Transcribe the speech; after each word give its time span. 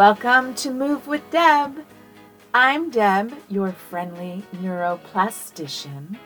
Welcome 0.00 0.54
to 0.54 0.70
Move 0.70 1.06
with 1.08 1.30
Deb. 1.30 1.84
I'm 2.54 2.88
Deb, 2.88 3.34
your 3.50 3.70
friendly 3.70 4.42
neuroplastician, 4.62 6.16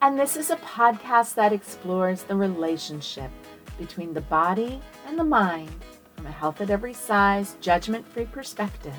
and 0.00 0.18
this 0.18 0.34
is 0.34 0.48
a 0.48 0.56
podcast 0.56 1.34
that 1.34 1.52
explores 1.52 2.22
the 2.22 2.34
relationship 2.34 3.30
between 3.78 4.14
the 4.14 4.22
body 4.22 4.80
and 5.06 5.18
the 5.18 5.24
mind 5.24 5.68
from 6.16 6.24
a 6.24 6.30
health 6.30 6.62
at 6.62 6.70
every 6.70 6.94
size, 6.94 7.58
judgment 7.60 8.08
free 8.08 8.24
perspective. 8.24 8.96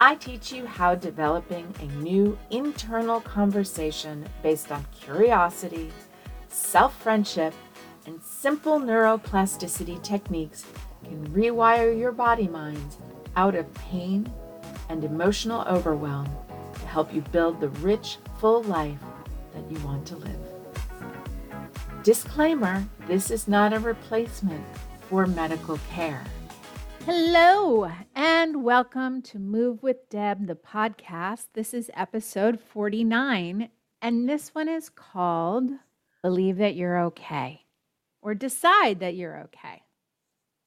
I 0.00 0.14
teach 0.14 0.50
you 0.50 0.64
how 0.64 0.94
developing 0.94 1.74
a 1.80 2.02
new 2.02 2.38
internal 2.50 3.20
conversation 3.20 4.26
based 4.42 4.72
on 4.72 4.86
curiosity, 4.98 5.92
self 6.48 6.98
friendship, 7.02 7.52
and 8.06 8.18
simple 8.22 8.80
neuroplasticity 8.80 10.02
techniques 10.02 10.64
can 11.04 11.28
rewire 11.28 11.96
your 11.96 12.12
body 12.12 12.48
mind 12.48 12.96
out 13.36 13.54
of 13.54 13.72
pain 13.74 14.30
and 14.88 15.04
emotional 15.04 15.62
overwhelm 15.68 16.28
to 16.72 16.86
help 16.86 17.14
you 17.14 17.20
build 17.20 17.60
the 17.60 17.68
rich, 17.68 18.16
full 18.40 18.62
life 18.62 18.98
that 19.54 19.70
you 19.70 19.78
want 19.86 20.06
to 20.06 20.16
live. 20.16 20.40
Disclaimer 22.02 22.84
this 23.06 23.30
is 23.30 23.46
not 23.46 23.72
a 23.72 23.78
replacement 23.78 24.64
for 25.02 25.26
medical 25.26 25.78
care. 25.90 26.24
Hello, 27.04 27.88
and 28.16 28.64
welcome 28.64 29.22
to 29.22 29.38
Move 29.38 29.82
with 29.82 30.08
Deb, 30.08 30.46
the 30.46 30.56
podcast. 30.56 31.46
This 31.52 31.72
is 31.72 31.90
episode 31.94 32.58
49, 32.58 33.68
and 34.02 34.28
this 34.28 34.54
one 34.54 34.68
is 34.68 34.88
called 34.88 35.70
Believe 36.22 36.56
That 36.56 36.74
You're 36.74 37.04
Okay 37.04 37.66
or 38.22 38.34
Decide 38.34 38.98
That 39.00 39.14
You're 39.14 39.38
Okay. 39.44 39.82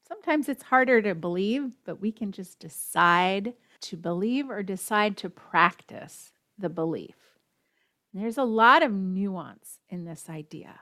Sometimes 0.10 0.50
it's 0.50 0.64
harder 0.64 1.04
to 1.04 1.14
believe, 1.14 1.72
but 1.86 2.02
we 2.02 2.12
can 2.12 2.32
just 2.32 2.58
decide 2.60 3.54
to 3.82 3.96
believe 3.96 4.50
or 4.50 4.64
decide 4.64 5.16
to 5.18 5.30
practice 5.30 6.34
the 6.58 6.70
belief. 6.70 7.16
there's 8.12 8.40
a 8.40 8.44
lot 8.44 8.82
of 8.82 8.92
nuance 8.92 9.80
in 9.88 10.04
this 10.04 10.30
idea. 10.30 10.80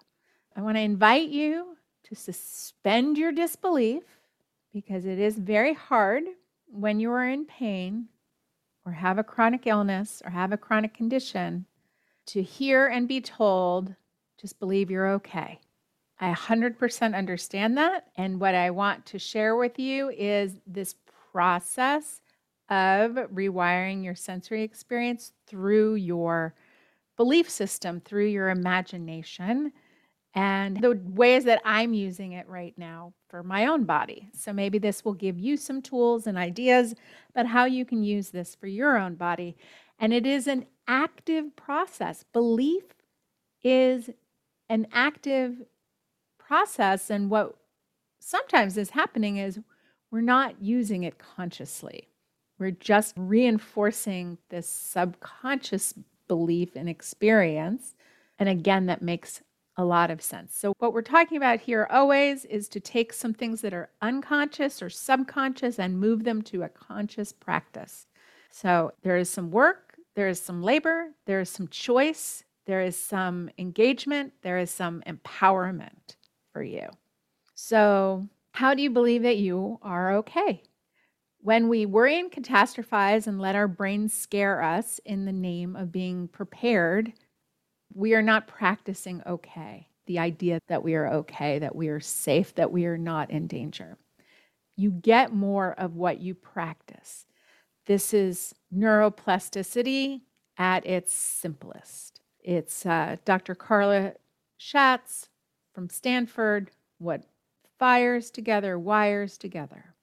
I 0.55 0.61
want 0.61 0.77
to 0.77 0.81
invite 0.81 1.27
you 1.27 1.77
to 2.03 2.15
suspend 2.15 3.17
your 3.17 3.33
disbelief 3.33 4.03
because 4.73 5.05
it 5.05 5.19
is 5.19 5.37
very 5.37 5.73
hard 5.73 6.23
when 6.67 7.01
you 7.01 7.11
are 7.11 7.27
in 7.27 7.45
pain 7.45 8.07
or 8.85 8.93
have 8.93 9.17
a 9.17 9.23
chronic 9.23 9.67
illness 9.67 10.21
or 10.23 10.31
have 10.31 10.53
a 10.53 10.57
chronic 10.57 10.93
condition 10.93 11.65
to 12.27 12.41
hear 12.41 12.87
and 12.87 13.07
be 13.07 13.19
told, 13.19 13.93
just 14.39 14.57
believe 14.57 14.89
you're 14.89 15.09
okay. 15.09 15.59
I 16.19 16.33
100% 16.33 17.15
understand 17.15 17.77
that. 17.77 18.07
And 18.15 18.39
what 18.39 18.55
I 18.55 18.71
want 18.71 19.05
to 19.07 19.19
share 19.19 19.55
with 19.55 19.77
you 19.77 20.09
is 20.09 20.53
this 20.65 20.95
process 21.31 22.21
of 22.69 23.11
rewiring 23.11 24.03
your 24.03 24.15
sensory 24.15 24.63
experience 24.63 25.31
through 25.45 25.95
your 25.95 26.53
belief 27.15 27.49
system, 27.49 28.01
through 28.01 28.25
your 28.25 28.49
imagination, 28.49 29.71
and 30.33 30.81
the 30.81 30.99
ways 31.03 31.45
that 31.45 31.61
I'm 31.65 31.93
using 31.93 32.33
it 32.33 32.47
right 32.47 32.73
now 32.77 33.13
for 33.29 33.41
my 33.41 33.65
own 33.65 33.85
body. 33.85 34.29
So 34.33 34.53
maybe 34.53 34.77
this 34.77 35.03
will 35.03 35.13
give 35.13 35.39
you 35.39 35.57
some 35.57 35.81
tools 35.81 36.27
and 36.27 36.37
ideas 36.37 36.93
about 37.31 37.47
how 37.47 37.65
you 37.65 37.85
can 37.85 38.03
use 38.03 38.29
this 38.29 38.53
for 38.53 38.67
your 38.67 38.97
own 38.97 39.15
body. 39.15 39.55
And 39.97 40.13
it 40.13 40.27
is 40.27 40.47
an 40.47 40.65
active 40.87 41.55
process. 41.55 42.23
Belief 42.33 42.83
is 43.63 44.09
an 44.69 44.87
active 44.91 45.63
process. 46.47 47.09
And 47.09 47.29
what 47.29 47.55
sometimes 48.19 48.77
is 48.77 48.91
happening 48.91 49.37
is 49.37 49.59
we're 50.11 50.21
not 50.21 50.61
using 50.61 51.03
it 51.03 51.19
consciously. 51.19 52.07
We're 52.57 52.71
just 52.71 53.13
reinforcing 53.17 54.37
this 54.49 54.67
subconscious 54.67 55.93
belief 56.27 56.75
and 56.75 56.89
experience. 56.89 57.95
And 58.39 58.47
again, 58.47 58.85
that 58.85 59.01
makes 59.01 59.41
a 59.75 59.85
lot 59.85 60.09
of 60.09 60.23
sense. 60.23 60.55
So, 60.55 60.73
what 60.79 60.91
we're 60.91 61.03
talking 61.03 61.37
about 61.37 61.59
here 61.59 61.87
always 61.91 62.45
is 62.45 62.67
to 62.69 62.79
take 62.79 63.13
some 63.13 63.33
things 63.33 63.61
that 63.61 63.75
are 63.75 63.89
unconscious 64.01 64.81
or 64.81 64.89
subconscious 64.89 65.77
and 65.77 65.99
move 65.99 66.23
them 66.23 66.41
to 66.43 66.63
a 66.63 66.69
conscious 66.69 67.31
practice. 67.31 68.07
So, 68.49 68.93
there 69.03 69.17
is 69.17 69.29
some 69.29 69.51
work, 69.51 69.95
there 70.15 70.27
is 70.27 70.41
some 70.41 70.63
labor, 70.63 71.11
there 71.25 71.41
is 71.41 71.51
some 71.51 71.67
choice, 71.67 72.43
there 72.65 72.81
is 72.81 72.97
some 72.97 73.51
engagement, 73.59 74.33
there 74.41 74.57
is 74.57 74.71
some 74.71 75.03
empowerment 75.05 76.15
for 76.57 76.63
you. 76.63 76.89
So, 77.53 78.27
how 78.51 78.73
do 78.73 78.81
you 78.81 78.89
believe 78.89 79.21
that 79.21 79.37
you 79.37 79.77
are 79.83 80.15
okay? 80.15 80.63
When 81.41 81.69
we 81.69 81.85
worry 81.85 82.19
and 82.19 82.31
catastrophize 82.31 83.27
and 83.27 83.39
let 83.39 83.55
our 83.55 83.67
brains 83.67 84.11
scare 84.11 84.63
us 84.63 84.99
in 85.05 85.25
the 85.25 85.31
name 85.31 85.75
of 85.75 85.91
being 85.91 86.27
prepared, 86.27 87.13
we 87.93 88.15
are 88.15 88.23
not 88.23 88.47
practicing 88.47 89.21
okay. 89.27 89.87
The 90.07 90.17
idea 90.17 90.59
that 90.67 90.83
we 90.83 90.95
are 90.95 91.07
okay, 91.07 91.59
that 91.59 91.75
we 91.75 91.89
are 91.89 91.99
safe, 91.99 92.55
that 92.55 92.71
we 92.71 92.87
are 92.87 92.97
not 92.97 93.29
in 93.29 93.45
danger. 93.45 93.99
You 94.75 94.89
get 94.89 95.31
more 95.31 95.75
of 95.77 95.95
what 95.95 96.21
you 96.21 96.33
practice. 96.33 97.27
This 97.85 98.15
is 98.15 98.55
neuroplasticity 98.75 100.21
at 100.57 100.87
its 100.87 101.13
simplest. 101.13 102.19
It's 102.43 102.83
uh, 102.83 103.17
Dr. 103.25 103.53
Carla 103.53 104.13
Shatz 104.59 105.27
from 105.77 105.91
Stanford, 105.91 106.71
what 106.97 107.21
fires 107.77 108.31
together, 108.31 108.79
wires 108.79 109.37
together. 109.37 109.93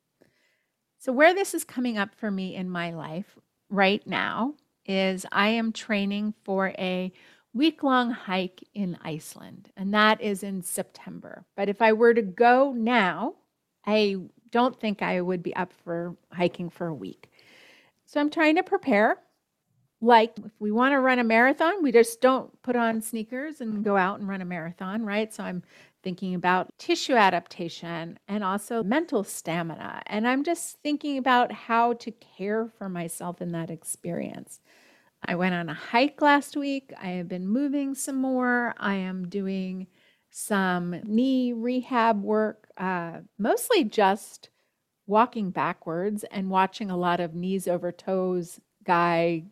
So, 1.01 1.13
where 1.13 1.35
this 1.35 1.53
is 1.53 1.65
coming 1.65 1.99
up 1.99 2.15
for 2.15 2.31
me 2.31 2.55
in 2.55 2.71
my 2.71 2.93
life 2.93 3.37
right 3.69 4.07
now 4.07 4.55
is 4.87 5.27
I 5.33 5.49
am 5.49 5.73
training 5.73 6.35
for 6.45 6.69
a 6.79 7.13
week 7.53 7.83
long 7.83 8.13
hike 8.13 8.63
in 8.73 8.97
Iceland, 9.03 9.73
and 9.77 9.93
that 9.93 10.21
is 10.21 10.45
in 10.45 10.63
September. 10.63 11.45
But 11.57 11.69
if 11.69 11.83
I 11.83 11.93
were 11.93 12.15
to 12.15 12.23
go 12.23 12.73
now, 12.73 13.35
I 13.85 14.19
don't 14.53 14.79
think 14.79 15.03
I 15.03 15.21
would 15.21 15.43
be 15.43 15.57
up 15.57 15.73
for 15.73 16.15
hiking 16.31 16.71
for 16.71 16.87
a 16.87 16.95
week. 16.95 17.33
So, 18.07 18.21
I'm 18.21 18.31
trying 18.31 18.55
to 18.55 18.63
prepare 18.63 19.19
like 20.01 20.39
if 20.39 20.53
we 20.59 20.71
want 20.71 20.93
to 20.93 21.01
run 21.01 21.19
a 21.19 21.25
marathon, 21.25 21.83
we 21.83 21.93
just 21.93 22.21
don't 22.21 22.51
put 22.63 22.77
on 22.77 23.01
sneakers 23.01 23.61
and 23.61 23.85
go 23.85 23.97
out 23.97 24.19
and 24.19 24.29
run 24.29 24.43
a 24.43 24.45
marathon, 24.45 25.05
right? 25.05 25.33
So 25.33 25.43
I'm 25.43 25.63
thinking 26.03 26.35
about 26.35 26.69
tissue 26.79 27.15
adaptation 27.15 28.19
and 28.29 28.45
also 28.45 28.83
mental 28.83 29.25
stamina. 29.25 30.03
And 30.07 30.29
I'm 30.29 30.45
just 30.45 30.79
thinking 30.83 31.17
about 31.17 31.51
how 31.53 31.95
to 31.95 32.11
care 32.11 32.69
for 32.69 32.89
myself 32.89 33.41
in 33.41 33.53
that 33.53 33.71
experience. 33.71 34.61
I 35.27 35.37
went 35.37 35.55
on 35.55 35.71
a 35.71 35.75
hike 35.75 36.21
last 36.21 36.57
week. 36.57 36.93
I 37.01 37.09
have 37.09 37.29
been 37.29 37.49
moving 37.49 37.95
some 37.95 38.17
more. 38.17 38.75
I 38.77 38.97
am 38.97 39.29
doing 39.29 39.87
some 40.31 41.01
knee 41.05 41.53
rehab 41.55 42.23
work, 42.23 42.69
uh, 42.77 43.21
mostly 43.39 43.85
just 43.85 44.51
walking 45.07 45.51
backwards 45.51 46.25
and 46.31 46.51
watching 46.51 46.91
a 46.91 46.97
lot 46.97 47.21
of 47.21 47.35
knees 47.35 47.67
over 47.69 47.93
toes 47.93 48.61
guy 48.85 49.45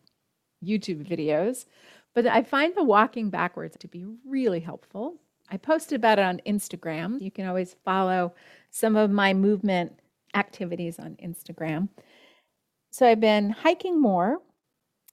YouTube 0.65 1.07
videos, 1.09 1.67
but 2.15 2.27
I 2.27 2.43
find 2.43 2.75
the 2.75 2.85
walking 2.85 3.31
backwards 3.31 3.77
to 3.79 3.89
be 3.89 4.05
really 4.27 4.61
helpful. 4.61 5.17
I 5.51 5.57
posted 5.57 5.97
about 5.97 6.19
it 6.19 6.25
on 6.25 6.41
Instagram. 6.47 7.21
You 7.21 7.31
can 7.31 7.47
always 7.47 7.77
follow 7.85 8.35
some 8.71 8.97
of 8.97 9.11
my 9.11 9.35
movement 9.35 9.99
activities 10.35 10.99
on 10.99 11.17
Instagram. 11.23 11.89
So 12.91 13.07
I've 13.07 13.21
been 13.21 13.51
hiking 13.51 14.01
more, 14.01 14.39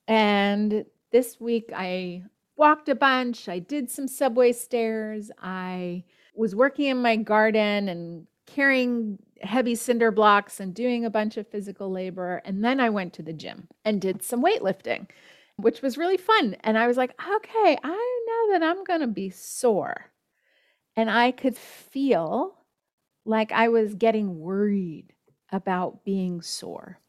and 0.07 0.85
this 1.11 1.39
week 1.39 1.71
I 1.75 2.23
walked 2.55 2.89
a 2.89 2.95
bunch. 2.95 3.47
I 3.47 3.59
did 3.59 3.89
some 3.89 4.07
subway 4.07 4.51
stairs. 4.51 5.31
I 5.41 6.03
was 6.35 6.55
working 6.55 6.85
in 6.85 7.01
my 7.01 7.15
garden 7.15 7.89
and 7.89 8.27
carrying 8.45 9.19
heavy 9.41 9.75
cinder 9.75 10.11
blocks 10.11 10.59
and 10.59 10.73
doing 10.73 11.05
a 11.05 11.09
bunch 11.09 11.37
of 11.37 11.47
physical 11.47 11.89
labor. 11.89 12.41
And 12.43 12.63
then 12.63 12.79
I 12.79 12.89
went 12.89 13.13
to 13.13 13.23
the 13.23 13.33
gym 13.33 13.67
and 13.85 14.01
did 14.01 14.21
some 14.21 14.43
weightlifting 14.43 15.07
which 15.61 15.81
was 15.81 15.97
really 15.97 16.17
fun. 16.17 16.55
And 16.61 16.77
I 16.77 16.87
was 16.87 16.97
like, 16.97 17.11
okay, 17.19 17.77
I 17.83 18.23
know 18.27 18.53
that 18.53 18.63
I'm 18.63 18.83
going 18.83 19.01
to 19.01 19.07
be 19.07 19.29
sore. 19.29 20.11
And 20.95 21.09
I 21.09 21.31
could 21.31 21.55
feel 21.55 22.57
like 23.25 23.51
I 23.51 23.69
was 23.69 23.93
getting 23.95 24.39
worried 24.39 25.13
about 25.51 26.03
being 26.03 26.41
sore. 26.41 26.99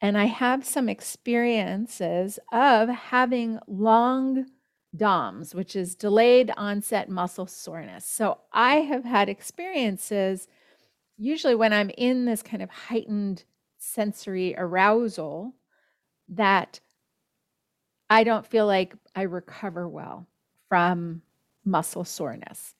And 0.00 0.18
I 0.18 0.26
have 0.26 0.66
some 0.66 0.88
experiences 0.88 2.38
of 2.52 2.88
having 2.88 3.58
long 3.66 4.46
DOMS, 4.96 5.54
which 5.54 5.74
is 5.74 5.94
delayed 5.94 6.52
onset 6.56 7.08
muscle 7.08 7.46
soreness. 7.46 8.04
So 8.04 8.38
I 8.52 8.76
have 8.76 9.04
had 9.04 9.28
experiences, 9.28 10.46
usually 11.16 11.54
when 11.54 11.72
I'm 11.72 11.90
in 11.96 12.26
this 12.26 12.42
kind 12.42 12.62
of 12.62 12.70
heightened 12.70 13.44
sensory 13.78 14.54
arousal, 14.56 15.54
that 16.28 16.80
I 18.10 18.24
don't 18.24 18.46
feel 18.46 18.66
like 18.66 18.94
I 19.14 19.22
recover 19.22 19.88
well 19.88 20.26
from 20.68 21.22
muscle 21.64 22.04
soreness. 22.04 22.74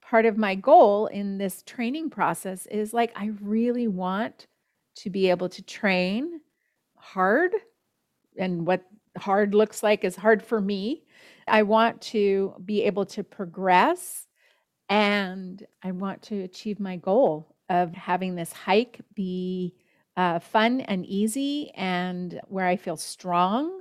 Part 0.00 0.26
of 0.26 0.36
my 0.36 0.54
goal 0.54 1.06
in 1.06 1.38
this 1.38 1.62
training 1.62 2.10
process 2.10 2.66
is 2.66 2.92
like, 2.92 3.12
I 3.16 3.30
really 3.40 3.88
want 3.88 4.46
to 4.96 5.10
be 5.10 5.30
able 5.30 5.48
to 5.48 5.62
train 5.62 6.40
hard. 6.96 7.52
And 8.36 8.66
what 8.66 8.84
hard 9.16 9.54
looks 9.54 9.82
like 9.82 10.04
is 10.04 10.16
hard 10.16 10.42
for 10.42 10.60
me. 10.60 11.04
I 11.46 11.62
want 11.62 12.00
to 12.02 12.54
be 12.64 12.82
able 12.82 13.06
to 13.06 13.22
progress 13.22 14.26
and 14.88 15.66
I 15.82 15.92
want 15.92 16.22
to 16.22 16.42
achieve 16.42 16.80
my 16.80 16.96
goal 16.96 17.54
of 17.68 17.94
having 17.94 18.34
this 18.34 18.52
hike 18.52 19.00
be 19.14 19.74
uh, 20.16 20.38
fun 20.38 20.80
and 20.82 21.06
easy 21.06 21.70
and 21.74 22.40
where 22.48 22.66
I 22.66 22.76
feel 22.76 22.96
strong 22.96 23.80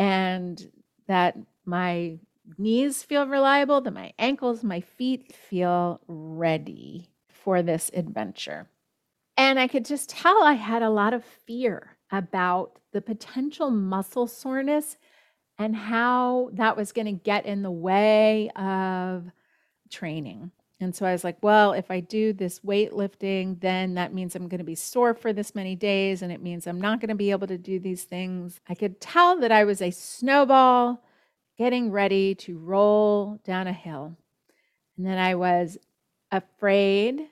and 0.00 0.70
that 1.08 1.36
my 1.66 2.18
knees 2.56 3.02
feel 3.02 3.26
reliable, 3.26 3.82
that 3.82 3.90
my 3.92 4.14
ankles, 4.18 4.64
my 4.64 4.80
feet 4.80 5.30
feel 5.34 6.00
ready 6.08 7.10
for 7.28 7.60
this 7.60 7.90
adventure. 7.92 8.66
And 9.36 9.60
I 9.60 9.68
could 9.68 9.84
just 9.84 10.08
tell 10.08 10.42
I 10.42 10.54
had 10.54 10.82
a 10.82 10.88
lot 10.88 11.12
of 11.12 11.22
fear 11.22 11.98
about 12.10 12.78
the 12.92 13.02
potential 13.02 13.70
muscle 13.70 14.26
soreness 14.26 14.96
and 15.58 15.76
how 15.76 16.48
that 16.54 16.78
was 16.78 16.92
going 16.92 17.06
to 17.06 17.12
get 17.12 17.44
in 17.44 17.60
the 17.60 17.70
way 17.70 18.48
of 18.56 19.30
training. 19.90 20.50
And 20.80 20.96
so 20.96 21.04
I 21.04 21.12
was 21.12 21.24
like, 21.24 21.36
well, 21.42 21.72
if 21.72 21.90
I 21.90 22.00
do 22.00 22.32
this 22.32 22.60
weightlifting, 22.60 23.60
then 23.60 23.94
that 23.94 24.14
means 24.14 24.34
I'm 24.34 24.48
going 24.48 24.58
to 24.58 24.64
be 24.64 24.74
sore 24.74 25.12
for 25.12 25.30
this 25.30 25.54
many 25.54 25.76
days 25.76 26.22
and 26.22 26.32
it 26.32 26.42
means 26.42 26.66
I'm 26.66 26.80
not 26.80 27.00
going 27.00 27.10
to 27.10 27.14
be 27.14 27.30
able 27.30 27.46
to 27.48 27.58
do 27.58 27.78
these 27.78 28.04
things. 28.04 28.60
I 28.66 28.74
could 28.74 28.98
tell 28.98 29.38
that 29.40 29.52
I 29.52 29.64
was 29.64 29.82
a 29.82 29.90
snowball 29.90 31.02
getting 31.58 31.90
ready 31.90 32.34
to 32.34 32.58
roll 32.58 33.38
down 33.44 33.66
a 33.66 33.72
hill. 33.74 34.16
And 34.96 35.06
then 35.06 35.18
I 35.18 35.34
was 35.34 35.76
afraid 36.32 37.26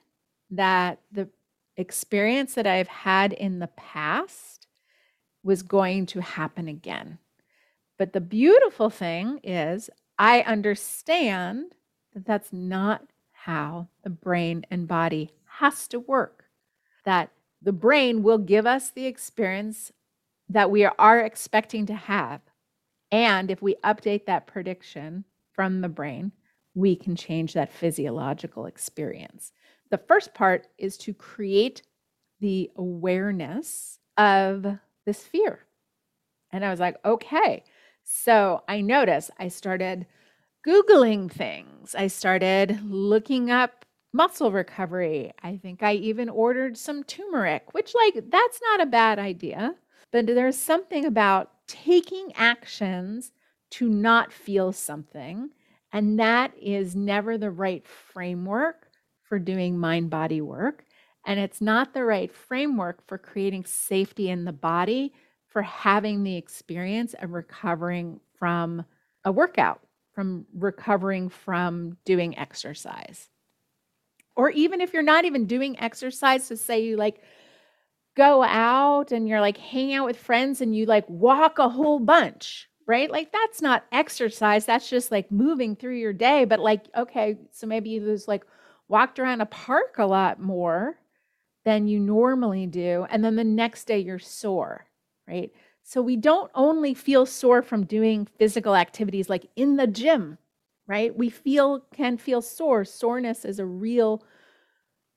that 0.51 0.99
the 1.11 1.27
experience 1.75 2.53
that 2.53 2.67
I've 2.67 2.87
had 2.87 3.33
in 3.33 3.57
the 3.57 3.67
past 3.67 4.67
was 5.43 5.63
going 5.63 6.05
to 6.07 6.21
happen 6.21 6.67
again. 6.67 7.17
But 7.97 8.13
the 8.13 8.21
beautiful 8.21 8.91
thing 8.91 9.39
is, 9.43 9.89
I 10.19 10.41
understand 10.41 11.73
that 12.13 12.25
that's 12.25 12.53
not 12.53 13.03
how 13.49 13.87
the 14.03 14.11
brain 14.11 14.63
and 14.69 14.87
body 14.87 15.31
has 15.45 15.87
to 15.87 15.99
work. 15.99 16.45
That 17.03 17.31
the 17.63 17.73
brain 17.73 18.21
will 18.21 18.37
give 18.37 18.67
us 18.67 18.91
the 18.91 19.07
experience 19.07 19.91
that 20.49 20.69
we 20.69 20.85
are 20.85 21.19
expecting 21.19 21.87
to 21.87 21.95
have. 21.95 22.41
And 23.11 23.49
if 23.49 23.59
we 23.59 23.73
update 23.83 24.27
that 24.27 24.45
prediction 24.45 25.25
from 25.51 25.81
the 25.81 25.89
brain, 25.89 26.31
we 26.75 26.95
can 26.95 27.15
change 27.15 27.53
that 27.53 27.73
physiological 27.73 28.67
experience. 28.67 29.51
The 29.89 29.97
first 29.97 30.35
part 30.35 30.67
is 30.77 30.95
to 30.99 31.13
create 31.15 31.81
the 32.39 32.69
awareness 32.75 33.97
of 34.15 34.77
this 35.07 35.23
fear. 35.23 35.65
And 36.51 36.63
I 36.63 36.69
was 36.69 36.79
like, 36.79 36.97
okay. 37.03 37.63
So 38.03 38.61
I 38.67 38.81
noticed 38.81 39.31
I 39.39 39.47
started 39.47 40.05
Googling 40.69 41.31
things. 41.31 41.95
I 41.95 42.05
started 42.05 42.79
looking 42.83 43.49
up 43.49 43.85
muscle 44.13 44.51
recovery. 44.51 45.31
I 45.41 45.57
think 45.57 45.81
I 45.81 45.93
even 45.93 46.29
ordered 46.29 46.77
some 46.77 47.03
turmeric, 47.03 47.73
which, 47.73 47.95
like, 47.95 48.29
that's 48.29 48.59
not 48.61 48.79
a 48.79 48.85
bad 48.85 49.17
idea. 49.17 49.73
But 50.11 50.27
there's 50.27 50.57
something 50.57 51.05
about 51.05 51.49
taking 51.67 52.33
actions 52.35 53.31
to 53.71 53.89
not 53.89 54.31
feel 54.31 54.71
something. 54.71 55.49
And 55.91 56.19
that 56.19 56.51
is 56.61 56.95
never 56.95 57.39
the 57.39 57.49
right 57.49 57.87
framework 57.87 58.89
for 59.23 59.39
doing 59.39 59.75
mind 59.75 60.11
body 60.11 60.41
work. 60.41 60.85
And 61.25 61.39
it's 61.39 61.61
not 61.61 61.95
the 61.95 62.05
right 62.05 62.31
framework 62.31 63.07
for 63.07 63.17
creating 63.17 63.65
safety 63.65 64.29
in 64.29 64.45
the 64.45 64.53
body 64.53 65.13
for 65.47 65.63
having 65.63 66.21
the 66.21 66.37
experience 66.37 67.15
of 67.19 67.31
recovering 67.31 68.19
from 68.37 68.85
a 69.25 69.31
workout 69.31 69.81
from 70.19 70.45
recovering 70.53 71.29
from 71.29 71.95
doing 72.03 72.37
exercise. 72.37 73.29
Or 74.35 74.49
even 74.49 74.81
if 74.81 74.91
you're 74.91 75.01
not 75.01 75.23
even 75.23 75.45
doing 75.45 75.79
exercise, 75.79 76.43
so 76.43 76.55
say 76.55 76.83
you 76.83 76.97
like 76.97 77.21
go 78.17 78.43
out 78.43 79.13
and 79.13 79.29
you're 79.29 79.39
like 79.39 79.55
hang 79.55 79.93
out 79.93 80.05
with 80.05 80.17
friends 80.17 80.59
and 80.59 80.75
you 80.75 80.85
like 80.85 81.05
walk 81.07 81.57
a 81.57 81.69
whole 81.69 81.99
bunch, 81.99 82.67
right? 82.85 83.09
Like 83.09 83.31
that's 83.31 83.61
not 83.61 83.85
exercise, 83.93 84.65
that's 84.65 84.89
just 84.89 85.09
like 85.09 85.31
moving 85.31 85.77
through 85.77 85.95
your 85.95 86.11
day. 86.11 86.43
But 86.43 86.59
like, 86.59 86.87
okay, 86.93 87.37
so 87.53 87.65
maybe 87.65 87.91
you 87.91 88.01
just 88.01 88.27
like 88.27 88.43
walked 88.89 89.19
around 89.19 89.39
a 89.39 89.45
park 89.45 89.99
a 89.99 90.05
lot 90.05 90.37
more 90.37 90.99
than 91.63 91.87
you 91.87 91.97
normally 91.97 92.67
do. 92.67 93.07
And 93.09 93.23
then 93.23 93.37
the 93.37 93.45
next 93.45 93.85
day 93.85 93.99
you're 93.99 94.19
sore, 94.19 94.85
right? 95.25 95.53
So 95.89 96.03
we 96.03 96.17
don't 96.17 96.51
only 96.53 96.93
feel 96.93 97.25
sore 97.25 97.63
from 97.63 97.83
doing 97.83 98.27
physical 98.37 98.75
activities 98.75 99.27
like 99.27 99.49
in 99.55 99.75
the 99.75 99.87
gym, 99.87 100.37
right? 100.85 101.17
We 101.17 101.31
feel 101.31 101.83
can 101.91 102.17
feel 102.17 102.43
sore. 102.43 102.85
Soreness 102.85 103.43
is 103.43 103.57
a 103.57 103.65
real 103.65 104.23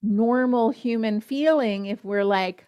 normal 0.02 0.70
human 0.70 1.20
feeling 1.20 1.84
if 1.84 2.02
we're 2.06 2.24
like 2.24 2.66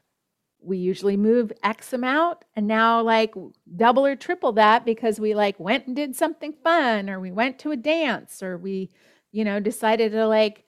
we 0.60 0.76
usually 0.76 1.16
move 1.16 1.50
x 1.62 1.94
amount 1.94 2.38
and 2.54 2.66
now 2.66 3.00
like 3.00 3.34
double 3.74 4.04
or 4.04 4.16
triple 4.16 4.52
that 4.52 4.84
because 4.84 5.18
we 5.18 5.34
like 5.34 5.58
went 5.58 5.86
and 5.86 5.96
did 5.96 6.14
something 6.14 6.52
fun 6.62 7.08
or 7.08 7.18
we 7.18 7.32
went 7.32 7.58
to 7.58 7.70
a 7.70 7.76
dance 7.76 8.42
or 8.42 8.58
we 8.58 8.90
you 9.32 9.44
know 9.44 9.60
decided 9.60 10.12
to 10.12 10.26
like 10.26 10.63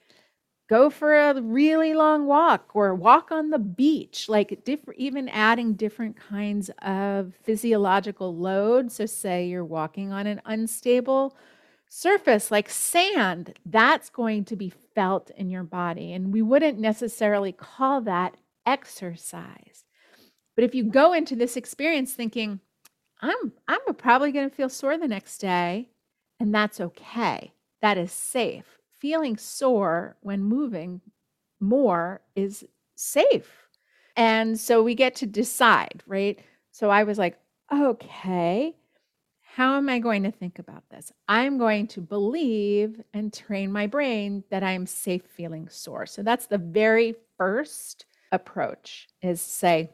go 0.69 0.91
for 0.91 1.17
a 1.17 1.41
really 1.41 1.95
long 1.95 2.27
walk 2.27 2.71
or 2.75 2.95
walk 2.95 3.31
on 3.31 3.51
the 3.51 3.59
beach 3.59 4.29
like 4.29 4.65
different 4.65 4.99
even 4.99 5.29
adding 5.29 5.75
different 5.75 6.17
kinds 6.17 6.71
of 6.83 7.35
physiological 7.43 8.37
load. 8.37 8.91
So 8.91 9.07
say 9.07 9.47
you're 9.47 9.65
walking 9.65 10.13
on 10.13 10.27
an 10.27 10.41
unstable 10.45 11.37
surface 11.89 12.51
like 12.51 12.69
sand 12.69 13.55
that's 13.65 14.11
going 14.11 14.45
to 14.45 14.57
be 14.57 14.73
felt 14.95 15.31
in 15.31 15.51
your 15.51 15.63
body 15.63 16.13
and 16.13 16.33
we 16.33 16.43
wouldn't 16.43 16.79
necessarily 16.79 17.53
call 17.53 18.01
that 18.03 18.37
exercise. 18.65 19.85
But 20.57 20.65
if 20.65 20.75
you 20.75 20.85
go 20.85 21.13
into 21.13 21.37
this 21.37 21.57
experience 21.57 22.13
thinking 22.13 22.61
i'm 23.23 23.53
i'm 23.67 23.95
probably 23.95 24.31
going 24.31 24.51
to 24.51 24.55
feel 24.55 24.69
sore 24.69 24.99
the 24.99 25.09
next 25.09 25.39
day 25.39 25.89
and 26.39 26.55
that's 26.55 26.81
okay. 26.81 27.53
That 27.81 27.97
is 27.97 28.13
safe 28.13 28.76
feeling 28.99 29.37
sore 29.37 30.17
when 30.21 30.43
moving 30.43 31.01
more 31.61 32.21
is 32.35 32.65
safe. 32.95 33.69
And 34.17 34.59
so 34.59 34.83
we 34.83 34.95
get 34.95 35.17
to 35.17 35.27
decide, 35.27 36.03
right? 36.07 36.39
So 36.71 36.91
I 36.91 37.05
was 37.05 37.19
like, 37.19 37.39
okay, 37.73 38.75
how 39.57 39.77
am 39.77 39.89
I 39.89 39.99
going 39.99 40.23
to 40.25 40.31
think 40.31 40.59
about 40.59 40.89
this? 40.91 41.13
I'm 41.29 41.59
going 41.59 41.87
to 41.89 42.01
believe 42.01 43.01
and 43.15 43.33
train 43.33 43.73
my 43.73 43.87
brain 43.87 44.45
that 44.51 44.63
I'm 44.63 44.87
safe 44.87 45.23
feeling 45.23 45.69
sore. 45.69 46.07
So 46.07 46.23
that's 46.23 46.47
the 46.47 46.59
very 46.59 47.15
first 47.39 48.07
approach 48.33 49.09
is 49.23 49.41
say, 49.41 49.91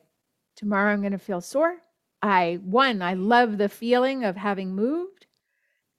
tomorrow 0.56 0.92
I'm 0.92 1.00
going 1.00 1.12
to 1.12 1.18
feel 1.18 1.40
sore. 1.40 1.76
I 2.20 2.60
one, 2.64 3.02
I 3.02 3.14
love 3.14 3.58
the 3.58 3.68
feeling 3.68 4.24
of 4.24 4.36
having 4.36 4.74
moved 4.74 5.26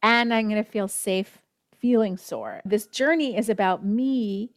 and 0.02 0.34
I'm 0.34 0.50
going 0.50 0.64
to 0.64 0.70
feel 0.70 0.88
safe 0.88 1.42
feeling 1.84 2.16
sore. 2.16 2.62
This 2.64 2.88
journey 2.88 3.36
is 3.36 3.50
about 3.50 3.86
me 3.86 4.52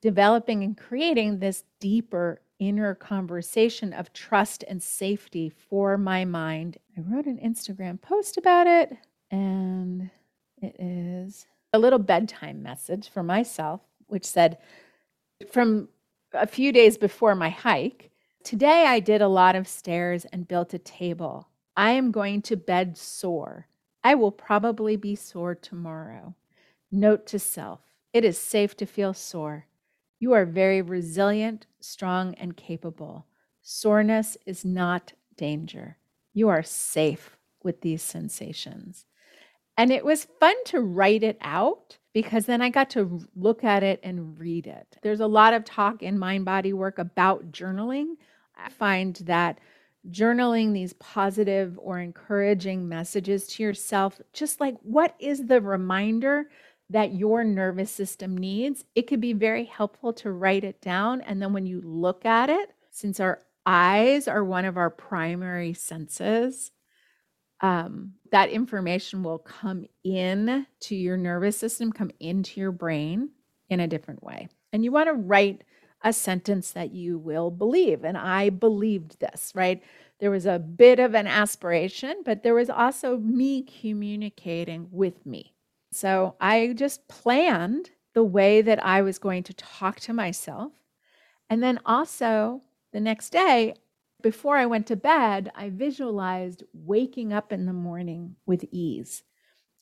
developing 0.00 0.64
and 0.64 0.74
creating 0.74 1.38
this 1.38 1.64
deeper 1.80 2.40
inner 2.58 2.94
conversation 2.94 3.92
of 3.92 4.10
trust 4.14 4.64
and 4.66 4.82
safety 4.82 5.50
for 5.50 5.98
my 5.98 6.24
mind. 6.24 6.78
I 6.96 7.02
wrote 7.02 7.26
an 7.26 7.38
Instagram 7.44 8.00
post 8.00 8.38
about 8.38 8.66
it, 8.66 8.96
and 9.30 10.08
it 10.62 10.74
is 10.78 11.46
a 11.74 11.78
little 11.78 11.98
bedtime 11.98 12.62
message 12.62 13.10
for 13.10 13.22
myself, 13.22 13.82
which 14.06 14.24
said, 14.24 14.56
from 15.50 15.90
a 16.32 16.46
few 16.46 16.72
days 16.72 16.96
before 16.96 17.34
my 17.34 17.50
hike, 17.50 18.10
today 18.44 18.86
I 18.86 18.98
did 18.98 19.20
a 19.20 19.28
lot 19.28 19.56
of 19.56 19.68
stairs 19.68 20.24
and 20.32 20.48
built 20.48 20.72
a 20.72 20.78
table. 20.78 21.48
I 21.76 21.90
am 21.90 22.12
going 22.12 22.40
to 22.42 22.56
bed 22.56 22.96
sore. 22.96 23.66
I 24.02 24.14
will 24.14 24.32
probably 24.32 24.96
be 24.96 25.16
sore 25.16 25.54
tomorrow. 25.54 26.34
Note 26.94 27.26
to 27.28 27.38
self 27.38 27.80
it 28.12 28.24
is 28.24 28.36
safe 28.36 28.76
to 28.76 28.84
feel 28.84 29.14
sore. 29.14 29.66
You 30.20 30.34
are 30.34 30.44
very 30.44 30.82
resilient, 30.82 31.66
strong, 31.80 32.34
and 32.34 32.54
capable. 32.54 33.26
Soreness 33.62 34.36
is 34.44 34.64
not 34.64 35.14
danger. 35.34 35.96
You 36.34 36.50
are 36.50 36.62
safe 36.62 37.38
with 37.64 37.80
these 37.80 38.02
sensations. 38.02 39.06
And 39.78 39.90
it 39.90 40.04
was 40.04 40.28
fun 40.38 40.54
to 40.66 40.80
write 40.80 41.22
it 41.22 41.38
out 41.40 41.96
because 42.12 42.44
then 42.44 42.60
I 42.60 42.68
got 42.68 42.90
to 42.90 43.26
look 43.34 43.64
at 43.64 43.82
it 43.82 44.00
and 44.02 44.38
read 44.38 44.66
it. 44.66 44.98
There's 45.02 45.20
a 45.20 45.26
lot 45.26 45.54
of 45.54 45.64
talk 45.64 46.02
in 46.02 46.18
mind 46.18 46.44
body 46.44 46.74
work 46.74 46.98
about 46.98 47.52
journaling. 47.52 48.16
I 48.54 48.68
find 48.68 49.16
that 49.24 49.58
journaling 50.10 50.74
these 50.74 50.92
positive 50.94 51.78
or 51.80 51.98
encouraging 52.00 52.88
messages 52.88 53.46
to 53.46 53.62
yourself, 53.62 54.20
just 54.34 54.60
like 54.60 54.76
what 54.82 55.14
is 55.18 55.46
the 55.46 55.60
reminder 55.60 56.50
that 56.92 57.14
your 57.14 57.42
nervous 57.42 57.90
system 57.90 58.36
needs, 58.36 58.84
it 58.94 59.06
could 59.06 59.20
be 59.20 59.32
very 59.32 59.64
helpful 59.64 60.12
to 60.12 60.30
write 60.30 60.62
it 60.62 60.80
down. 60.80 61.20
And 61.22 61.40
then 61.40 61.52
when 61.52 61.66
you 61.66 61.80
look 61.80 62.24
at 62.24 62.50
it, 62.50 62.70
since 62.90 63.18
our 63.18 63.40
eyes 63.64 64.28
are 64.28 64.44
one 64.44 64.64
of 64.64 64.76
our 64.76 64.90
primary 64.90 65.72
senses, 65.72 66.70
um, 67.60 68.14
that 68.30 68.50
information 68.50 69.22
will 69.22 69.38
come 69.38 69.86
in 70.04 70.66
to 70.80 70.94
your 70.94 71.16
nervous 71.16 71.56
system, 71.56 71.92
come 71.92 72.10
into 72.20 72.60
your 72.60 72.72
brain 72.72 73.30
in 73.70 73.80
a 73.80 73.86
different 73.88 74.22
way. 74.22 74.48
And 74.72 74.84
you 74.84 74.92
want 74.92 75.08
to 75.08 75.14
write 75.14 75.64
a 76.02 76.12
sentence 76.12 76.72
that 76.72 76.92
you 76.92 77.18
will 77.18 77.50
believe. 77.50 78.04
And 78.04 78.18
I 78.18 78.50
believed 78.50 79.20
this, 79.20 79.52
right? 79.54 79.82
There 80.18 80.30
was 80.30 80.46
a 80.46 80.58
bit 80.58 80.98
of 80.98 81.14
an 81.14 81.26
aspiration, 81.26 82.22
but 82.24 82.42
there 82.42 82.54
was 82.54 82.68
also 82.68 83.16
me 83.16 83.62
communicating 83.62 84.88
with 84.90 85.24
me. 85.24 85.54
So 85.92 86.36
I 86.40 86.72
just 86.76 87.06
planned 87.08 87.90
the 88.14 88.24
way 88.24 88.62
that 88.62 88.84
I 88.84 89.02
was 89.02 89.18
going 89.18 89.42
to 89.44 89.54
talk 89.54 90.00
to 90.00 90.12
myself. 90.12 90.72
And 91.48 91.62
then 91.62 91.80
also 91.84 92.62
the 92.92 93.00
next 93.00 93.30
day, 93.30 93.74
before 94.22 94.56
I 94.56 94.66
went 94.66 94.86
to 94.86 94.96
bed, 94.96 95.50
I 95.54 95.68
visualized 95.68 96.62
waking 96.72 97.32
up 97.32 97.52
in 97.52 97.66
the 97.66 97.72
morning 97.72 98.36
with 98.46 98.64
ease. 98.70 99.22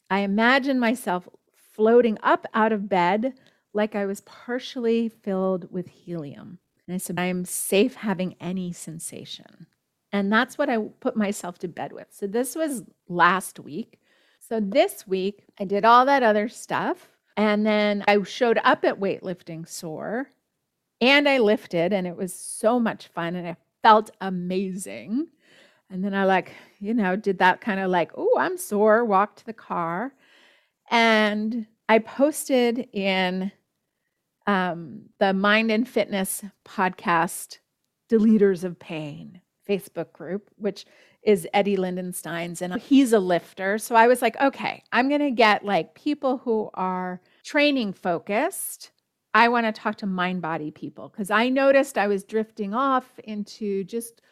I 0.08 0.20
imagined 0.20 0.80
myself 0.80 1.28
floating 1.54 2.18
up 2.22 2.46
out 2.54 2.72
of 2.72 2.88
bed 2.88 3.34
like 3.72 3.94
I 3.94 4.06
was 4.06 4.22
partially 4.22 5.08
filled 5.08 5.70
with 5.70 5.88
helium. 5.88 6.58
And 6.86 6.94
I 6.94 6.98
said, 6.98 7.20
I'm 7.20 7.44
safe 7.44 7.94
having 7.94 8.34
any 8.40 8.72
sensation. 8.72 9.66
And 10.12 10.32
that's 10.32 10.58
what 10.58 10.68
I 10.68 10.78
put 10.78 11.16
myself 11.16 11.58
to 11.60 11.68
bed 11.68 11.92
with. 11.92 12.08
So 12.10 12.26
this 12.26 12.56
was 12.56 12.82
last 13.08 13.60
week. 13.60 13.99
So 14.48 14.60
this 14.60 15.06
week, 15.06 15.44
I 15.58 15.64
did 15.64 15.84
all 15.84 16.06
that 16.06 16.22
other 16.22 16.48
stuff. 16.48 17.08
And 17.36 17.64
then 17.64 18.04
I 18.08 18.22
showed 18.22 18.58
up 18.64 18.84
at 18.84 19.00
weightlifting 19.00 19.68
sore 19.68 20.30
and 21.00 21.28
I 21.28 21.38
lifted, 21.38 21.92
and 21.94 22.06
it 22.06 22.16
was 22.16 22.34
so 22.34 22.78
much 22.78 23.06
fun. 23.08 23.34
And 23.34 23.48
I 23.48 23.56
felt 23.82 24.10
amazing. 24.20 25.28
And 25.88 26.04
then 26.04 26.14
I 26.14 26.24
like, 26.24 26.52
you 26.78 26.92
know, 26.92 27.16
did 27.16 27.38
that 27.38 27.60
kind 27.60 27.80
of 27.80 27.90
like, 27.90 28.12
oh, 28.16 28.36
I'm 28.38 28.58
sore, 28.58 29.04
walked 29.04 29.38
to 29.38 29.46
the 29.46 29.52
car. 29.52 30.12
And 30.90 31.66
I 31.88 32.00
posted 32.00 32.88
in 32.92 33.50
um, 34.46 35.02
the 35.18 35.32
Mind 35.32 35.70
and 35.70 35.88
Fitness 35.88 36.44
podcast, 36.66 37.58
Deleters 38.10 38.64
of 38.64 38.78
Pain 38.78 39.40
Facebook 39.68 40.12
group, 40.12 40.50
which 40.56 40.84
is 41.22 41.46
Eddie 41.52 41.76
Lindenstein's, 41.76 42.62
and 42.62 42.74
he's 42.80 43.12
a 43.12 43.18
lifter. 43.18 43.78
So 43.78 43.94
I 43.94 44.06
was 44.06 44.22
like, 44.22 44.40
okay, 44.40 44.82
I'm 44.92 45.08
going 45.08 45.20
to 45.20 45.30
get 45.30 45.64
like 45.64 45.94
people 45.94 46.38
who 46.38 46.70
are 46.74 47.20
training 47.44 47.92
focused 47.92 48.90
I 49.32 49.48
want 49.48 49.66
to 49.66 49.72
talk 49.72 49.96
to 49.98 50.06
mind 50.06 50.42
body 50.42 50.70
people 50.70 51.08
because 51.08 51.30
I 51.30 51.48
noticed 51.48 51.96
I 51.96 52.08
was 52.08 52.24
drifting 52.24 52.74
off 52.74 53.06
into 53.24 53.84
just 53.84 54.22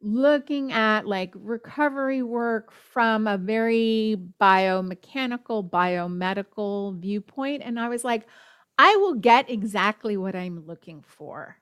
looking 0.00 0.72
at 0.72 1.06
like 1.06 1.34
recovery 1.34 2.22
work 2.22 2.70
from 2.70 3.26
a 3.26 3.38
very 3.38 4.16
biomechanical, 4.40 5.68
biomedical 5.68 6.98
viewpoint. 7.00 7.62
And 7.64 7.80
I 7.80 7.88
was 7.88 8.04
like, 8.04 8.26
I 8.78 8.94
will 8.96 9.14
get 9.14 9.50
exactly 9.50 10.16
what 10.16 10.36
I'm 10.36 10.64
looking 10.66 11.02
for. 11.02 11.56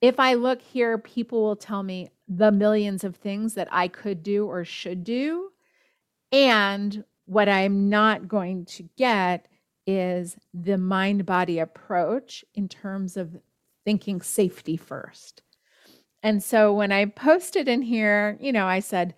If 0.00 0.20
I 0.20 0.34
look 0.34 0.62
here, 0.62 0.98
people 0.98 1.42
will 1.42 1.56
tell 1.56 1.82
me 1.82 2.10
the 2.28 2.50
millions 2.50 3.04
of 3.04 3.16
things 3.16 3.54
that 3.54 3.68
I 3.70 3.88
could 3.88 4.22
do 4.22 4.46
or 4.46 4.64
should 4.64 5.04
do. 5.04 5.50
And 6.32 7.04
what 7.26 7.48
I'm 7.48 7.88
not 7.88 8.28
going 8.28 8.64
to 8.66 8.88
get 8.96 9.46
is 9.86 10.36
the 10.52 10.78
mind 10.78 11.26
body 11.26 11.58
approach 11.58 12.44
in 12.54 12.68
terms 12.68 13.16
of 13.16 13.36
thinking 13.84 14.20
safety 14.20 14.76
first. 14.76 15.42
And 16.22 16.42
so 16.42 16.72
when 16.72 16.90
I 16.90 17.04
posted 17.04 17.68
in 17.68 17.82
here, 17.82 18.36
you 18.40 18.52
know, 18.52 18.66
I 18.66 18.80
said, 18.80 19.14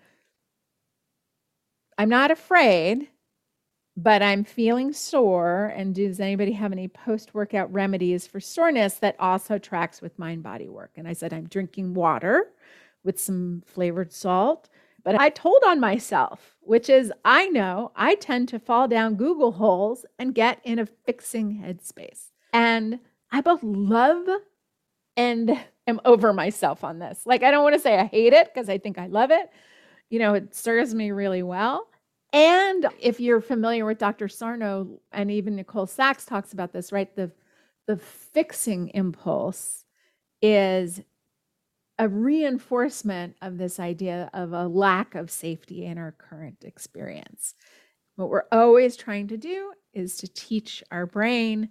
I'm 1.97 2.11
not 2.11 2.31
afraid, 2.31 3.09
but 3.97 4.23
I'm 4.23 4.45
feeling 4.45 4.93
sore. 4.93 5.73
And 5.75 5.95
does 5.95 6.21
anybody 6.21 6.53
have 6.53 6.71
any 6.71 6.87
post 6.87 7.35
workout 7.35 7.73
remedies 7.73 8.27
for 8.27 8.41
soreness 8.41 8.95
that 8.95 9.17
also 9.19 9.59
tracks 9.59 10.03
with 10.03 10.19
mind 10.19 10.43
body 10.43 10.69
work? 10.69 10.93
And 10.97 11.09
I 11.09 11.15
said, 11.15 11.33
I'm 11.33 11.49
drinking 11.49 11.95
water 11.95 12.53
with 13.05 13.19
some 13.19 13.63
flavored 13.67 14.13
salt. 14.13 14.69
But 15.05 15.19
I 15.21 15.31
told 15.31 15.63
on 15.67 15.81
myself, 15.81 16.57
which 16.61 16.91
is 16.91 17.13
I 17.25 17.47
know 17.49 17.93
I 17.97 18.15
tend 18.17 18.49
to 18.49 18.59
fall 18.59 18.89
down 18.89 19.15
Google 19.15 19.53
holes 19.53 20.05
and 20.19 20.35
get 20.35 20.61
in 20.65 20.79
a 20.79 20.87
fixing 20.87 21.63
headspace. 21.63 22.27
And 22.53 22.99
I 23.31 23.41
both 23.41 23.63
love 23.63 24.27
and 25.17 25.59
am 25.87 26.01
over 26.05 26.33
myself 26.33 26.85
on 26.85 26.99
this. 26.99 27.23
Like, 27.25 27.43
I 27.43 27.51
don't 27.51 27.63
want 27.63 27.75
to 27.75 27.81
say 27.81 27.99
I 27.99 28.05
hate 28.05 28.33
it 28.33 28.53
because 28.53 28.69
I 28.69 28.79
think 28.79 28.99
I 28.99 29.07
love 29.07 29.31
it. 29.31 29.51
You 30.11 30.19
know, 30.19 30.35
it 30.35 30.55
serves 30.55 30.95
me 30.95 31.11
really 31.11 31.43
well. 31.43 31.89
And 32.33 32.87
if 33.01 33.21
you're 33.21 33.41
familiar 33.41 33.87
with 33.87 33.99
Dr. 33.99 34.29
Sarno 34.29 35.01
and 35.13 35.31
even 35.31 35.57
Nicole 35.57 35.87
Sachs 35.87 36.25
talks 36.25 36.53
about 36.53 36.73
this, 36.73 36.93
right? 36.93 37.15
The 37.17 37.31
the 37.87 37.97
fixing 37.97 38.89
impulse 38.89 39.87
is 40.43 41.01
a 41.99 42.09
reinforcement 42.09 43.37
of 43.43 43.59
this 43.59 43.81
idea 43.81 44.31
of 44.33 44.53
a 44.53 44.69
lack 44.69 45.15
of 45.15 45.31
safety 45.31 45.85
in 45.85 45.99
our 45.99 46.13
current 46.13 46.65
experience. 46.65 47.55
What 48.17 48.31
we're 48.31 48.47
always 48.53 48.97
trying 48.97 49.29
to 49.29 49.37
do 49.37 49.73
is 49.93 50.17
to 50.19 50.29
teach 50.29 50.83
our 50.91 51.07
brain 51.07 51.71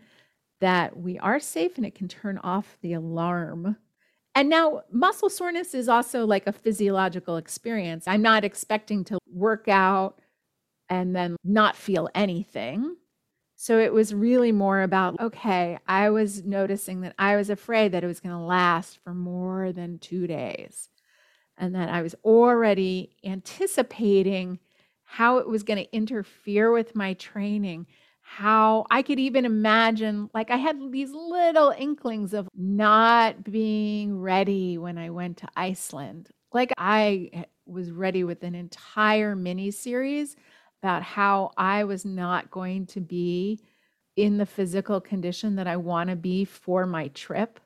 that 0.59 0.97
we 0.97 1.17
are 1.19 1.39
safe 1.39 1.77
and 1.77 1.85
it 1.85 1.95
can 1.95 2.07
turn 2.07 2.37
off 2.39 2.77
the 2.81 2.93
alarm. 2.93 3.77
And 4.35 4.49
now, 4.49 4.83
muscle 4.91 5.29
soreness 5.29 5.73
is 5.73 5.89
also 5.89 6.25
like 6.25 6.45
a 6.45 6.51
physiological 6.51 7.37
experience. 7.37 8.07
I'm 8.07 8.21
not 8.21 8.43
expecting 8.43 9.03
to 9.05 9.17
work 9.31 9.67
out 9.67 10.19
and 10.89 11.15
then 11.15 11.35
not 11.43 11.75
feel 11.75 12.09
anything. 12.13 12.95
So 13.59 13.79
it 13.79 13.91
was 13.91 14.13
really 14.13 14.51
more 14.51 14.81
about 14.83 15.19
okay, 15.19 15.79
I 15.87 16.11
was 16.11 16.43
noticing 16.45 17.01
that 17.01 17.15
I 17.17 17.35
was 17.35 17.49
afraid 17.49 17.91
that 17.91 18.03
it 18.03 18.07
was 18.07 18.19
going 18.19 18.35
to 18.35 18.41
last 18.41 18.99
for 19.03 19.13
more 19.15 19.71
than 19.73 19.97
two 19.99 20.27
days. 20.27 20.89
And 21.57 21.75
that 21.75 21.89
I 21.89 22.01
was 22.03 22.15
already 22.23 23.15
anticipating 23.23 24.59
how 25.03 25.39
it 25.39 25.47
was 25.47 25.63
going 25.63 25.79
to 25.83 25.95
interfere 25.95 26.71
with 26.71 26.95
my 26.95 27.13
training, 27.15 27.87
how 28.21 28.85
I 28.91 29.01
could 29.01 29.19
even 29.19 29.45
imagine, 29.45 30.29
like, 30.33 30.51
I 30.51 30.57
had 30.57 30.77
these 30.91 31.11
little 31.11 31.73
inklings 31.77 32.33
of 32.33 32.49
not 32.55 33.43
being 33.43 34.19
ready 34.19 34.77
when 34.77 34.97
I 34.97 35.09
went 35.11 35.37
to 35.37 35.47
Iceland. 35.55 36.29
Like, 36.53 36.73
I 36.77 37.29
eh, 37.33 37.43
was 37.65 37.91
ready 37.91 38.23
with 38.23 38.43
an 38.43 38.55
entire 38.55 39.35
mini 39.35 39.71
series 39.71 40.35
about 40.81 41.03
how 41.03 41.51
I 41.57 41.83
was 41.83 42.05
not 42.05 42.51
going 42.51 42.85
to 42.87 43.01
be 43.01 43.59
in 44.15 44.37
the 44.37 44.45
physical 44.45 44.99
condition 44.99 45.55
that 45.55 45.67
I 45.67 45.77
want 45.77 46.09
to 46.09 46.15
be 46.15 46.45
for 46.45 46.85
my 46.85 47.07
trip. 47.09 47.59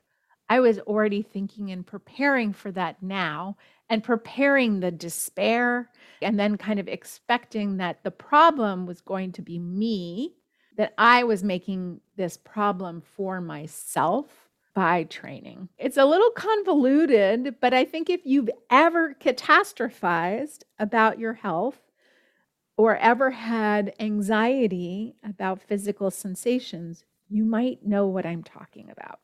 I 0.48 0.60
was 0.60 0.78
already 0.80 1.22
thinking 1.22 1.70
and 1.70 1.86
preparing 1.86 2.52
for 2.52 2.70
that 2.72 3.02
now 3.02 3.56
and 3.88 4.04
preparing 4.04 4.80
the 4.80 4.90
despair 4.90 5.90
and 6.20 6.38
then 6.38 6.58
kind 6.58 6.78
of 6.78 6.88
expecting 6.88 7.78
that 7.78 8.04
the 8.04 8.10
problem 8.10 8.86
was 8.86 9.00
going 9.00 9.32
to 9.32 9.42
be 9.42 9.58
me, 9.58 10.34
that 10.76 10.94
I 10.98 11.24
was 11.24 11.42
making 11.42 12.00
this 12.16 12.36
problem 12.36 13.02
for 13.16 13.40
myself 13.40 14.26
by 14.74 15.04
training. 15.04 15.68
It's 15.78 15.96
a 15.98 16.04
little 16.04 16.30
convoluted, 16.30 17.56
but 17.60 17.74
I 17.74 17.84
think 17.84 18.08
if 18.08 18.22
you've 18.24 18.50
ever 18.70 19.14
catastrophized 19.14 20.62
about 20.78 21.18
your 21.18 21.34
health, 21.34 21.78
or 22.76 22.96
ever 22.96 23.30
had 23.30 23.94
anxiety 24.00 25.14
about 25.24 25.62
physical 25.62 26.10
sensations, 26.10 27.04
you 27.28 27.44
might 27.44 27.84
know 27.86 28.06
what 28.06 28.26
I'm 28.26 28.42
talking 28.42 28.90
about. 28.90 29.20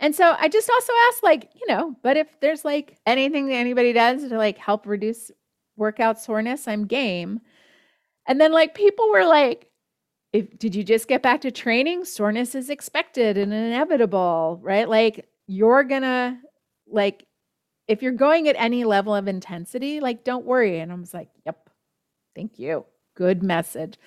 And 0.00 0.14
so 0.14 0.34
I 0.38 0.48
just 0.48 0.70
also 0.70 0.92
asked, 1.08 1.22
like, 1.22 1.50
you 1.54 1.66
know, 1.66 1.94
but 2.02 2.16
if 2.16 2.40
there's 2.40 2.64
like 2.64 2.98
anything 3.06 3.48
that 3.48 3.54
anybody 3.54 3.92
does 3.92 4.26
to 4.28 4.36
like 4.38 4.56
help 4.56 4.86
reduce 4.86 5.30
workout 5.76 6.20
soreness, 6.20 6.66
I'm 6.66 6.86
game. 6.86 7.40
And 8.26 8.40
then 8.40 8.52
like 8.52 8.74
people 8.74 9.10
were 9.10 9.26
like, 9.26 9.68
if 10.32 10.58
did 10.58 10.74
you 10.74 10.84
just 10.84 11.08
get 11.08 11.22
back 11.22 11.40
to 11.42 11.50
training? 11.50 12.04
Soreness 12.04 12.54
is 12.54 12.70
expected 12.70 13.36
and 13.36 13.52
inevitable, 13.52 14.60
right? 14.62 14.88
Like 14.88 15.28
you're 15.46 15.84
gonna 15.84 16.40
like 16.86 17.26
if 17.88 18.02
you're 18.02 18.12
going 18.12 18.48
at 18.48 18.54
any 18.56 18.84
level 18.84 19.14
of 19.14 19.26
intensity, 19.26 20.00
like 20.00 20.22
don't 20.24 20.46
worry. 20.46 20.78
And 20.78 20.92
I 20.92 20.94
was 20.94 21.12
like, 21.12 21.28
yep, 21.44 21.69
Thank 22.40 22.58
you. 22.58 22.86
Good 23.16 23.42
message. 23.42 23.98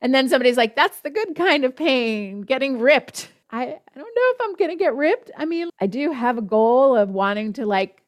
And 0.00 0.14
then 0.14 0.30
somebody's 0.30 0.56
like, 0.56 0.74
that's 0.74 1.00
the 1.00 1.10
good 1.10 1.36
kind 1.36 1.62
of 1.62 1.76
pain, 1.76 2.40
getting 2.40 2.78
ripped. 2.78 3.28
I, 3.50 3.64
I 3.64 3.98
don't 3.98 4.16
know 4.16 4.30
if 4.34 4.36
I'm 4.40 4.56
going 4.56 4.70
to 4.70 4.82
get 4.82 4.96
ripped. 4.96 5.30
I 5.36 5.44
mean, 5.44 5.68
I 5.78 5.86
do 5.86 6.10
have 6.10 6.38
a 6.38 6.42
goal 6.42 6.96
of 6.96 7.10
wanting 7.10 7.52
to 7.54 7.66
like 7.66 8.02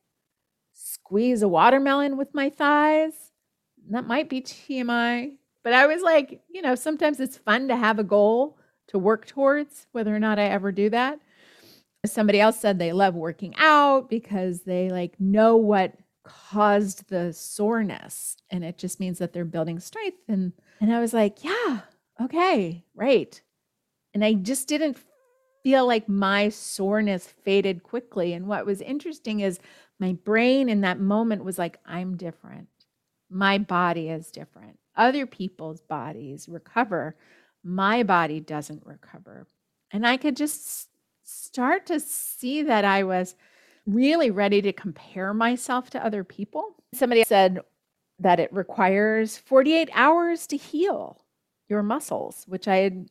squeeze 0.73 1.43
a 1.43 1.49
watermelon 1.49 2.17
with 2.17 2.33
my 2.33 2.49
thighs. 2.49 3.13
That 3.91 4.07
might 4.07 4.31
be 4.31 4.41
TMI. 4.41 5.33
But 5.63 5.75
I 5.75 5.87
was 5.87 6.01
like, 6.01 6.41
you 6.49 6.63
know, 6.63 6.75
sometimes 6.75 7.21
it's 7.21 7.37
fun 7.37 7.69
to 7.69 7.77
have 7.77 7.99
a 7.99 8.05
goal 8.05 8.57
to 8.87 8.99
work 8.99 9.27
towards, 9.27 9.87
whether 9.93 10.17
or 10.17 10.19
not 10.19 10.39
I 10.39 10.45
ever 10.45 10.73
do 10.73 10.89
that. 10.89 11.21
Somebody 12.07 12.41
else 12.41 12.59
said 12.59 12.79
they 12.79 12.95
love 12.95 13.15
working 13.15 13.55
out 13.59 14.09
because 14.09 14.63
they 14.63 14.89
like 14.89 15.21
know 15.21 15.57
what 15.57 15.93
caused 16.29 17.09
the 17.09 17.33
soreness 17.33 18.37
and 18.51 18.65
it 18.65 18.79
just 18.79 19.01
means 19.01 19.19
that 19.19 19.33
they're 19.33 19.45
building 19.45 19.81
strength 19.81 20.19
and 20.29 20.53
and 20.81 20.95
I 20.95 21.01
was 21.01 21.13
like, 21.13 21.43
yeah, 21.43 21.81
okay, 22.23 22.85
right. 22.95 23.41
And 24.15 24.25
I 24.25 24.35
just 24.35 24.69
didn't 24.69 24.97
feel 25.65 25.87
like 25.87 26.09
my 26.09 26.51
soreness 26.51 27.27
faded 27.27 27.83
quickly 27.83 28.33
and 28.33 28.47
what 28.47 28.65
was 28.65 28.81
interesting 28.81 29.41
is 29.41 29.59
my 29.99 30.13
brain 30.13 30.69
in 30.69 30.83
that 30.83 31.01
moment 31.01 31.45
was 31.45 31.59
like 31.59 31.79
I'm 31.85 32.17
different. 32.17 32.69
My 33.31 33.59
body 33.59 34.09
is 34.09 34.31
different. 34.31 34.79
Other 34.97 35.27
people's 35.27 35.81
bodies 35.81 36.49
recover. 36.49 37.17
My 37.65 38.03
body 38.03 38.41
doesn't 38.41 38.87
recover. 38.87 39.47
And 39.91 40.07
I 40.07 40.17
could 40.17 40.37
just 40.37 40.89
start 41.23 41.87
to 41.87 42.01
see 42.01 42.63
that 42.63 42.85
I 42.85 43.03
was 43.03 43.35
really 43.89 44.31
ready 44.31 44.63
to 44.63 44.73
compare 44.73 45.33
myself 45.33 45.91
to 45.91 46.05
other 46.05 46.23
people. 46.23 46.77
Somebody 46.95 47.25
said 47.25 47.61
that 48.19 48.41
it 48.41 48.53
requires 48.53 49.39
48 49.39 49.89
hours 49.93 50.47
to 50.49 50.57
heal 50.57 51.25
your 51.69 51.83
muscles, 51.83 52.45
which 52.47 52.69
I 52.69 52.77
had 52.77 53.09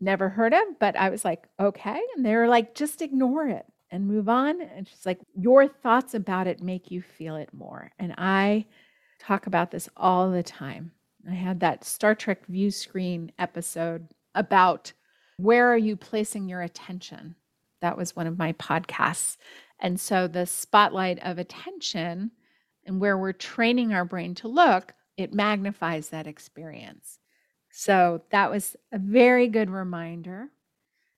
never 0.00 0.28
heard 0.28 0.52
of, 0.52 0.78
but 0.78 0.96
I 0.96 1.10
was 1.10 1.24
like, 1.24 1.48
okay. 1.58 2.00
And 2.16 2.24
they 2.24 2.34
were 2.34 2.48
like, 2.48 2.74
just 2.74 3.02
ignore 3.02 3.48
it 3.48 3.66
and 3.90 4.06
move 4.06 4.28
on. 4.28 4.60
And 4.60 4.86
she's 4.88 5.06
like, 5.06 5.20
your 5.34 5.66
thoughts 5.66 6.14
about 6.14 6.46
it 6.46 6.62
make 6.62 6.90
you 6.90 7.02
feel 7.02 7.36
it 7.36 7.52
more. 7.52 7.90
And 7.98 8.14
I 8.18 8.66
talk 9.18 9.46
about 9.46 9.70
this 9.70 9.88
all 9.96 10.30
the 10.30 10.42
time. 10.42 10.92
I 11.28 11.34
had 11.34 11.60
that 11.60 11.84
Star 11.84 12.14
Trek 12.14 12.46
view 12.46 12.70
screen 12.70 13.32
episode 13.38 14.08
about 14.34 14.92
where 15.36 15.68
are 15.72 15.78
you 15.78 15.96
placing 15.96 16.48
your 16.48 16.62
attention? 16.62 17.34
That 17.80 17.96
was 17.96 18.16
one 18.16 18.26
of 18.26 18.38
my 18.38 18.52
podcasts. 18.54 19.36
And 19.80 19.98
so 20.00 20.26
the 20.26 20.46
spotlight 20.46 21.18
of 21.22 21.38
attention 21.38 22.32
and 22.84 23.00
where 23.00 23.18
we're 23.18 23.32
training 23.32 23.92
our 23.92 24.04
brain 24.04 24.34
to 24.36 24.48
look, 24.48 24.94
it 25.16 25.34
magnifies 25.34 26.08
that 26.08 26.26
experience. 26.26 27.18
So 27.70 28.22
that 28.30 28.50
was 28.50 28.76
a 28.92 28.98
very 28.98 29.48
good 29.48 29.70
reminder. 29.70 30.48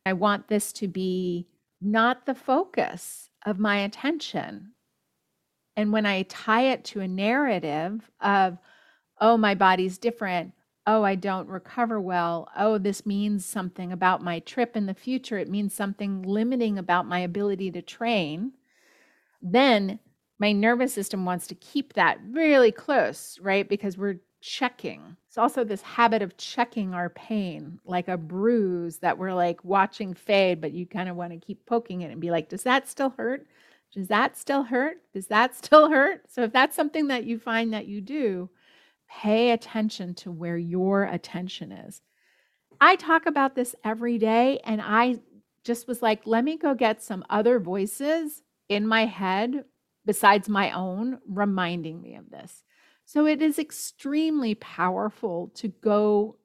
I 0.05 0.15
want 0.15 0.49
this 0.49 0.73
to 0.75 0.89
be 0.89 1.49
not 1.81 2.27
the 2.27 2.35
focus 2.35 3.31
of 3.47 3.59
my 3.59 3.79
attention. 3.79 4.73
And 5.77 5.93
when 5.93 6.05
I 6.05 6.23
tie 6.23 6.73
it 6.73 6.85
to 6.87 7.01
a 7.01 7.09
narrative 7.09 8.11
of, 8.21 8.59
oh, 9.21 9.37
my 9.37 9.55
body's 9.55 9.97
different, 9.97 10.53
oh, 10.91 11.05
I 11.05 11.15
don't 11.15 11.49
recover 11.49 12.01
well, 12.01 12.49
oh, 12.57 12.77
this 12.77 13.07
means 13.07 13.45
something 13.45 13.93
about 13.93 14.25
my 14.25 14.41
trip 14.41 14.77
in 14.77 14.87
the 14.87 14.95
future, 14.95 15.39
it 15.39 15.49
means 15.49 15.73
something 15.73 16.23
limiting 16.23 16.79
about 16.79 17.07
my 17.07 17.21
ability 17.21 17.71
to 17.73 17.83
train, 17.83 18.53
then 19.41 20.01
my 20.41 20.51
nervous 20.51 20.93
system 20.93 21.25
wants 21.25 21.47
to 21.47 21.55
keep 21.55 21.93
that 21.93 22.19
really 22.31 22.73
close, 22.73 23.39
right? 23.41 23.69
Because 23.69 23.97
we're 23.97 24.21
checking. 24.41 25.17
It's 25.29 25.39
also 25.39 25.63
this 25.63 25.83
habit 25.83 26.23
of 26.23 26.37
checking 26.37 26.93
our 26.93 27.11
pain, 27.11 27.79
like 27.85 28.09
a 28.09 28.17
bruise 28.17 28.99
that 28.99 29.17
we're 29.17 29.35
like 29.35 29.65
watching 29.65 30.13
fade, 30.13 30.61
but 30.61 30.73
you 30.73 30.87
kind 30.87 31.09
of 31.09 31.15
want 31.15 31.33
to 31.33 31.39
keep 31.39 31.67
poking 31.67 32.01
it 32.01 32.11
and 32.11 32.21
be 32.21 32.33
like, 32.33 32.49
does 32.49 32.65
that 32.65 32.89
still 32.89 33.11
hurt? 33.11 33.47
Does 33.93 34.09
that 34.09 34.37
still 34.37 34.65
hurt? 34.65 34.99
Does 35.13 35.29
that 35.29 35.55
still 35.55 35.89
hurt? 35.89 36.23
So 36.29 36.43
if 36.43 36.53
that's 36.53 36.75
something 36.75 37.09
that 37.09 37.25
you 37.25 37.39
find 37.39 37.73
that 37.75 37.87
you 37.87 38.01
do, 38.01 38.51
Pay 39.11 39.51
attention 39.51 40.15
to 40.15 40.31
where 40.31 40.57
your 40.57 41.05
attention 41.05 41.73
is. 41.73 42.01
I 42.81 42.97
talk 42.97 43.27
about 43.27 43.55
this 43.55 43.75
every 43.85 44.19
day, 44.19 44.61
and 44.65 44.81
I 44.81 45.21
just 45.65 45.87
was 45.87 46.01
like, 46.01 46.27
let 46.27 46.45
me 46.45 46.57
go 46.57 46.75
get 46.75 47.03
some 47.03 47.25
other 47.29 47.59
voices 47.59 48.43
in 48.69 48.87
my 48.87 49.07
head 49.07 49.65
besides 50.07 50.49
my 50.49 50.71
own 50.71 51.19
reminding 51.29 52.01
me 52.01 52.15
of 52.15 52.31
this. 52.31 52.63
So 53.05 53.27
it 53.27 53.43
is 53.43 53.59
extremely 53.59 54.55
powerful 54.55 55.49
to 55.57 55.69
go 55.69 56.37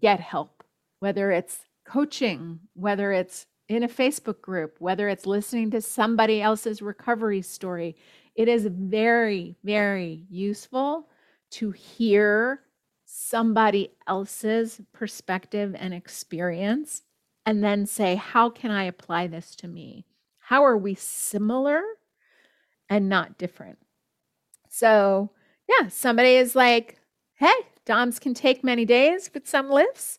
get 0.00 0.18
help, 0.18 0.64
whether 1.00 1.30
it's 1.30 1.60
coaching, 1.86 2.60
whether 2.74 3.12
it's 3.12 3.46
in 3.68 3.82
a 3.82 3.88
Facebook 3.88 4.40
group, 4.40 4.76
whether 4.78 5.08
it's 5.08 5.26
listening 5.26 5.70
to 5.72 5.80
somebody 5.80 6.40
else's 6.40 6.82
recovery 6.82 7.42
story. 7.42 7.96
It 8.34 8.48
is 8.48 8.66
very, 8.66 9.56
very 9.62 10.24
useful 10.30 11.08
to 11.52 11.70
hear 11.70 12.60
somebody 13.04 13.92
else's 14.06 14.80
perspective 14.92 15.74
and 15.78 15.94
experience 15.94 17.02
and 17.44 17.62
then 17.62 17.86
say, 17.86 18.16
how 18.16 18.50
can 18.50 18.70
I 18.70 18.84
apply 18.84 19.28
this 19.28 19.54
to 19.56 19.68
me? 19.68 20.04
How 20.38 20.64
are 20.64 20.76
we 20.76 20.94
similar 20.94 21.82
and 22.88 23.08
not 23.08 23.38
different? 23.38 23.78
So, 24.68 25.30
yeah, 25.68 25.88
somebody 25.88 26.34
is 26.34 26.54
like, 26.54 26.98
hey, 27.34 27.54
DOMs 27.84 28.18
can 28.18 28.34
take 28.34 28.64
many 28.64 28.84
days 28.84 29.30
but 29.32 29.46
some 29.46 29.70
lifts 29.70 30.18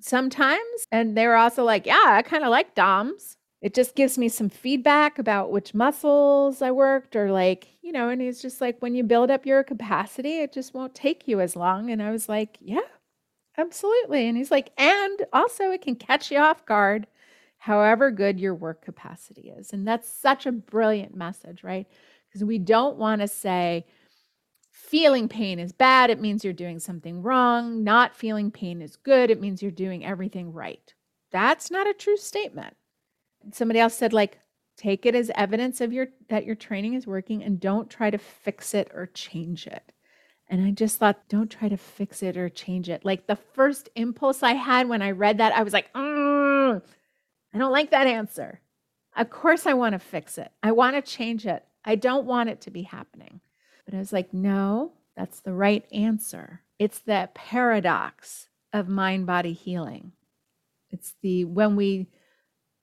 sometimes. 0.00 0.86
And 0.90 1.16
they're 1.16 1.36
also 1.36 1.64
like, 1.64 1.86
yeah, 1.86 2.02
I 2.06 2.22
kind 2.22 2.44
of 2.44 2.50
like 2.50 2.74
DOMs 2.74 3.36
it 3.60 3.74
just 3.74 3.94
gives 3.94 4.16
me 4.16 4.28
some 4.28 4.48
feedback 4.48 5.18
about 5.18 5.50
which 5.50 5.74
muscles 5.74 6.62
I 6.62 6.70
worked 6.70 7.14
or 7.14 7.30
like, 7.30 7.68
you 7.82 7.92
know, 7.92 8.08
and 8.08 8.20
he's 8.20 8.40
just 8.40 8.60
like, 8.60 8.80
when 8.80 8.94
you 8.94 9.04
build 9.04 9.30
up 9.30 9.44
your 9.44 9.62
capacity, 9.62 10.38
it 10.38 10.52
just 10.52 10.72
won't 10.72 10.94
take 10.94 11.28
you 11.28 11.40
as 11.40 11.56
long. 11.56 11.90
And 11.90 12.02
I 12.02 12.10
was 12.10 12.28
like, 12.28 12.56
yeah, 12.60 12.80
absolutely. 13.58 14.26
And 14.26 14.36
he's 14.36 14.50
like, 14.50 14.70
and 14.78 15.26
also 15.32 15.70
it 15.70 15.82
can 15.82 15.94
catch 15.94 16.30
you 16.30 16.38
off 16.38 16.64
guard, 16.64 17.06
however 17.58 18.10
good 18.10 18.40
your 18.40 18.54
work 18.54 18.82
capacity 18.82 19.50
is. 19.50 19.74
And 19.74 19.86
that's 19.86 20.08
such 20.08 20.46
a 20.46 20.52
brilliant 20.52 21.14
message, 21.14 21.62
right? 21.62 21.86
Because 22.28 22.44
we 22.44 22.58
don't 22.58 22.96
want 22.96 23.20
to 23.20 23.28
say, 23.28 23.84
feeling 24.72 25.28
pain 25.28 25.58
is 25.58 25.72
bad. 25.72 26.08
It 26.08 26.20
means 26.20 26.44
you're 26.44 26.54
doing 26.54 26.78
something 26.78 27.22
wrong. 27.22 27.84
Not 27.84 28.16
feeling 28.16 28.50
pain 28.50 28.80
is 28.80 28.96
good. 28.96 29.30
It 29.30 29.40
means 29.40 29.60
you're 29.60 29.70
doing 29.70 30.02
everything 30.02 30.54
right. 30.54 30.94
That's 31.30 31.70
not 31.70 31.86
a 31.86 31.92
true 31.92 32.16
statement 32.16 32.74
somebody 33.52 33.80
else 33.80 33.94
said 33.94 34.12
like 34.12 34.38
take 34.76 35.04
it 35.04 35.14
as 35.14 35.30
evidence 35.34 35.80
of 35.80 35.92
your 35.92 36.08
that 36.28 36.44
your 36.44 36.54
training 36.54 36.94
is 36.94 37.06
working 37.06 37.42
and 37.42 37.60
don't 37.60 37.90
try 37.90 38.10
to 38.10 38.18
fix 38.18 38.74
it 38.74 38.90
or 38.94 39.06
change 39.06 39.66
it. 39.66 39.92
And 40.48 40.64
i 40.64 40.70
just 40.70 40.98
thought 40.98 41.28
don't 41.28 41.50
try 41.50 41.68
to 41.68 41.76
fix 41.76 42.22
it 42.22 42.36
or 42.36 42.48
change 42.48 42.88
it. 42.88 43.04
Like 43.04 43.26
the 43.26 43.36
first 43.36 43.88
impulse 43.94 44.42
i 44.42 44.52
had 44.54 44.88
when 44.88 45.02
i 45.02 45.10
read 45.10 45.38
that 45.38 45.54
i 45.54 45.62
was 45.62 45.72
like 45.72 45.92
mm, 45.92 46.82
i 47.54 47.58
don't 47.58 47.72
like 47.72 47.90
that 47.90 48.06
answer. 48.06 48.60
Of 49.16 49.30
course 49.30 49.66
i 49.66 49.74
want 49.74 49.94
to 49.94 49.98
fix 49.98 50.38
it. 50.38 50.50
I 50.62 50.72
want 50.72 50.96
to 50.96 51.02
change 51.02 51.46
it. 51.46 51.64
I 51.84 51.94
don't 51.96 52.26
want 52.26 52.48
it 52.50 52.60
to 52.62 52.70
be 52.70 52.82
happening. 52.82 53.40
But 53.84 53.94
i 53.94 53.98
was 53.98 54.12
like 54.12 54.32
no 54.32 54.92
that's 55.16 55.40
the 55.40 55.52
right 55.52 55.84
answer. 55.92 56.62
It's 56.78 57.00
the 57.00 57.28
paradox 57.34 58.48
of 58.72 58.88
mind 58.88 59.26
body 59.26 59.52
healing. 59.52 60.12
It's 60.90 61.14
the 61.20 61.44
when 61.44 61.76
we 61.76 62.08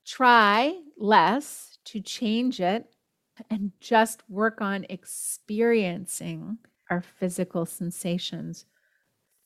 try 0.08 0.80
less 0.98 1.78
to 1.86 2.00
change 2.00 2.62
it 2.62 2.86
and 3.50 3.72
just 3.80 4.24
work 4.30 4.62
on 4.62 4.86
experiencing 4.90 6.58
our 6.90 7.02
physical 7.02 7.66
sensations 7.66 8.66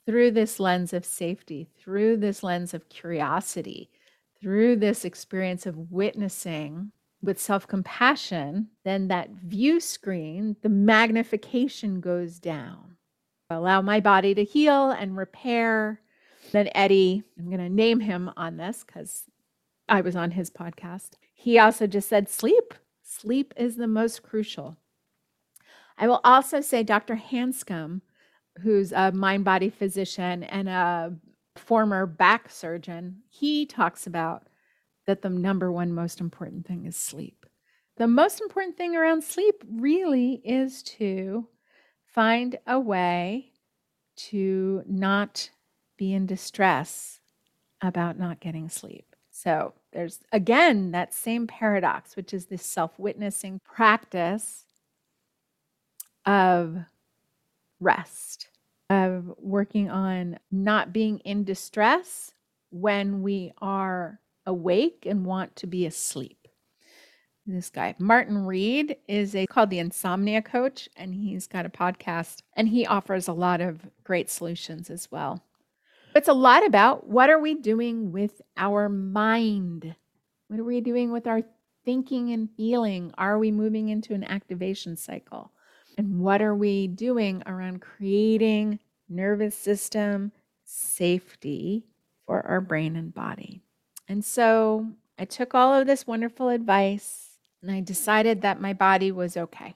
through 0.05 0.31
this 0.31 0.59
lens 0.59 0.93
of 0.93 1.03
safety, 1.03 1.67
through 1.77 2.17
this 2.17 2.43
lens 2.43 2.73
of 2.73 2.89
curiosity, 2.89 3.89
through 4.39 4.75
this 4.75 5.03
experience 5.03 5.65
of 5.65 5.91
witnessing 5.91 6.91
with 7.23 7.39
self 7.39 7.67
compassion, 7.67 8.67
then 8.83 9.07
that 9.09 9.29
view 9.29 9.79
screen, 9.79 10.55
the 10.61 10.69
magnification 10.69 12.01
goes 12.01 12.39
down. 12.39 12.97
Allow 13.49 13.81
my 13.81 13.99
body 13.99 14.33
to 14.33 14.43
heal 14.43 14.91
and 14.91 15.15
repair. 15.17 16.01
Then 16.51 16.69
Eddie, 16.73 17.23
I'm 17.37 17.45
going 17.45 17.59
to 17.59 17.69
name 17.69 17.99
him 17.99 18.31
on 18.37 18.57
this 18.57 18.83
because 18.85 19.23
I 19.91 19.99
was 19.99 20.15
on 20.15 20.31
his 20.31 20.49
podcast. 20.49 21.15
He 21.33 21.59
also 21.59 21.85
just 21.85 22.07
said 22.07 22.29
sleep. 22.29 22.73
Sleep 23.03 23.53
is 23.57 23.75
the 23.75 23.87
most 23.87 24.23
crucial. 24.23 24.77
I 25.97 26.07
will 26.07 26.21
also 26.23 26.61
say 26.61 26.81
Dr. 26.81 27.17
Hanscom, 27.17 27.99
who's 28.61 28.93
a 28.93 29.11
mind 29.11 29.43
body 29.43 29.69
physician 29.69 30.43
and 30.43 30.69
a 30.69 31.13
former 31.57 32.05
back 32.05 32.49
surgeon, 32.49 33.17
he 33.27 33.65
talks 33.65 34.07
about 34.07 34.47
that 35.07 35.23
the 35.23 35.29
number 35.29 35.69
one 35.69 35.91
most 35.91 36.21
important 36.21 36.65
thing 36.65 36.85
is 36.85 36.95
sleep. 36.95 37.45
The 37.97 38.07
most 38.07 38.39
important 38.39 38.77
thing 38.77 38.95
around 38.95 39.25
sleep 39.25 39.61
really 39.69 40.41
is 40.45 40.83
to 40.83 41.49
find 42.05 42.57
a 42.65 42.79
way 42.79 43.51
to 44.29 44.83
not 44.87 45.49
be 45.97 46.13
in 46.13 46.27
distress 46.27 47.19
about 47.81 48.17
not 48.17 48.39
getting 48.39 48.69
sleep. 48.69 49.15
So 49.31 49.73
there's 49.91 50.19
again 50.31 50.91
that 50.91 51.13
same 51.13 51.47
paradox, 51.47 52.15
which 52.15 52.33
is 52.33 52.45
this 52.45 52.65
self 52.65 52.97
witnessing 52.97 53.59
practice 53.63 54.65
of 56.25 56.77
rest, 57.79 58.47
of 58.89 59.33
working 59.37 59.89
on 59.89 60.37
not 60.51 60.93
being 60.93 61.19
in 61.19 61.43
distress 61.43 62.33
when 62.69 63.21
we 63.21 63.51
are 63.61 64.19
awake 64.45 65.05
and 65.05 65.25
want 65.25 65.55
to 65.57 65.67
be 65.67 65.85
asleep. 65.85 66.47
This 67.45 67.69
guy, 67.69 67.95
Martin 67.97 68.45
Reed, 68.45 68.97
is 69.07 69.35
a 69.35 69.47
called 69.47 69.71
the 69.71 69.79
Insomnia 69.79 70.41
Coach, 70.41 70.87
and 70.95 71.13
he's 71.13 71.47
got 71.47 71.65
a 71.65 71.69
podcast 71.69 72.43
and 72.55 72.69
he 72.69 72.85
offers 72.85 73.27
a 73.27 73.33
lot 73.33 73.61
of 73.61 73.89
great 74.03 74.29
solutions 74.29 74.89
as 74.89 75.11
well. 75.11 75.43
It's 76.13 76.27
a 76.27 76.33
lot 76.33 76.65
about 76.65 77.07
what 77.07 77.29
are 77.29 77.39
we 77.39 77.53
doing 77.53 78.11
with 78.11 78.41
our 78.57 78.89
mind? 78.89 79.95
What 80.47 80.59
are 80.59 80.63
we 80.63 80.81
doing 80.81 81.11
with 81.11 81.25
our 81.25 81.41
thinking 81.85 82.31
and 82.31 82.49
feeling? 82.57 83.13
Are 83.17 83.39
we 83.39 83.51
moving 83.51 83.89
into 83.89 84.13
an 84.13 84.25
activation 84.25 84.97
cycle? 84.97 85.51
And 85.97 86.19
what 86.19 86.41
are 86.41 86.55
we 86.55 86.87
doing 86.87 87.43
around 87.45 87.81
creating 87.81 88.79
nervous 89.07 89.55
system 89.55 90.33
safety 90.65 91.85
for 92.25 92.45
our 92.45 92.59
brain 92.59 92.97
and 92.97 93.13
body? 93.13 93.61
And 94.09 94.25
so 94.25 94.87
I 95.17 95.23
took 95.23 95.55
all 95.55 95.73
of 95.73 95.87
this 95.87 96.05
wonderful 96.05 96.49
advice 96.49 97.37
and 97.61 97.71
I 97.71 97.79
decided 97.79 98.41
that 98.41 98.59
my 98.59 98.73
body 98.73 99.13
was 99.13 99.37
okay. 99.37 99.75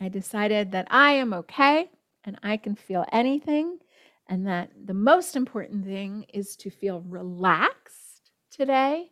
I 0.00 0.08
decided 0.08 0.70
that 0.72 0.86
I 0.90 1.12
am 1.12 1.32
okay 1.34 1.90
and 2.24 2.38
I 2.42 2.56
can 2.56 2.76
feel 2.76 3.04
anything, 3.10 3.78
and 4.30 4.46
that 4.46 4.70
the 4.86 4.94
most 4.94 5.34
important 5.34 5.84
thing 5.84 6.24
is 6.32 6.54
to 6.56 6.70
feel 6.70 7.02
relaxed 7.02 8.30
today 8.50 9.10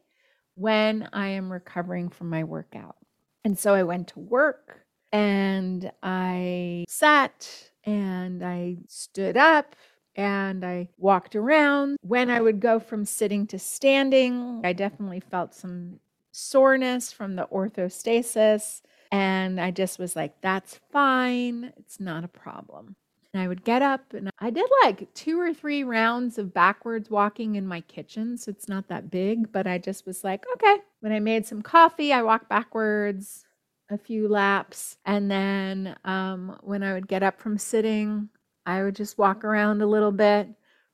when 0.54 1.08
I 1.12 1.26
am 1.28 1.52
recovering 1.52 2.08
from 2.08 2.30
my 2.30 2.44
workout. 2.44 2.96
And 3.44 3.58
so 3.58 3.74
I 3.74 3.82
went 3.82 4.08
to 4.08 4.20
work 4.20 4.86
and 5.12 5.90
I 6.02 6.84
sat 6.88 7.70
and 7.84 8.44
I 8.44 8.76
stood 8.86 9.36
up 9.36 9.74
and 10.14 10.64
I 10.64 10.88
walked 10.98 11.34
around. 11.34 11.96
When 12.02 12.30
I 12.30 12.40
would 12.40 12.60
go 12.60 12.78
from 12.78 13.04
sitting 13.04 13.46
to 13.48 13.58
standing, 13.58 14.62
I 14.64 14.72
definitely 14.72 15.20
felt 15.20 15.52
some 15.52 15.98
soreness 16.30 17.12
from 17.12 17.34
the 17.34 17.46
orthostasis. 17.52 18.82
And 19.10 19.60
I 19.60 19.72
just 19.72 19.98
was 19.98 20.14
like, 20.14 20.40
that's 20.42 20.78
fine. 20.92 21.72
It's 21.76 21.98
not 21.98 22.24
a 22.24 22.28
problem. 22.28 22.94
And 23.34 23.42
I 23.42 23.48
would 23.48 23.62
get 23.62 23.82
up 23.82 24.14
and 24.14 24.30
I 24.38 24.50
did 24.50 24.68
like 24.82 25.12
two 25.12 25.38
or 25.38 25.52
three 25.52 25.84
rounds 25.84 26.38
of 26.38 26.54
backwards 26.54 27.10
walking 27.10 27.56
in 27.56 27.66
my 27.66 27.82
kitchen. 27.82 28.38
So 28.38 28.50
it's 28.50 28.68
not 28.68 28.88
that 28.88 29.10
big, 29.10 29.52
but 29.52 29.66
I 29.66 29.76
just 29.76 30.06
was 30.06 30.24
like, 30.24 30.44
okay. 30.54 30.76
When 31.00 31.12
I 31.12 31.20
made 31.20 31.44
some 31.44 31.60
coffee, 31.60 32.12
I 32.12 32.22
walked 32.22 32.48
backwards 32.48 33.44
a 33.90 33.98
few 33.98 34.28
laps. 34.28 34.96
And 35.04 35.30
then 35.30 35.94
um, 36.04 36.58
when 36.62 36.82
I 36.82 36.94
would 36.94 37.06
get 37.06 37.22
up 37.22 37.38
from 37.40 37.58
sitting, 37.58 38.30
I 38.64 38.82
would 38.82 38.96
just 38.96 39.18
walk 39.18 39.44
around 39.44 39.82
a 39.82 39.86
little 39.86 40.12
bit 40.12 40.48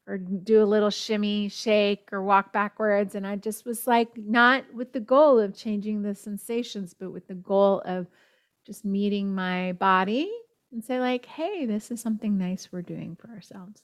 or 0.07 0.19
do 0.19 0.63
a 0.63 0.67
little 0.67 0.91
shimmy, 0.91 1.49
shake, 1.49 2.09
or 2.13 2.23
walk 2.23 2.53
backwards. 2.53 3.15
And 3.15 3.27
I 3.27 3.37
just 3.37 3.65
was 3.65 3.87
like, 3.87 4.09
not 4.17 4.65
with 4.75 4.93
the 4.93 5.01
goal 5.01 5.39
of 5.39 5.57
changing 5.57 6.03
the 6.03 6.15
sensations, 6.15 6.95
but 6.99 7.11
with 7.11 7.27
the 7.27 7.35
goal 7.35 7.81
of 7.85 8.07
just 8.67 8.85
meeting 8.85 9.35
my 9.35 9.73
body 9.73 10.31
and 10.75 10.85
say, 10.85 11.01
like, 11.01 11.25
hey, 11.25 11.65
this 11.65 11.91
is 11.91 12.01
something 12.01 12.37
nice 12.37 12.69
we're 12.71 12.83
doing 12.83 13.17
for 13.17 13.31
ourselves. 13.31 13.83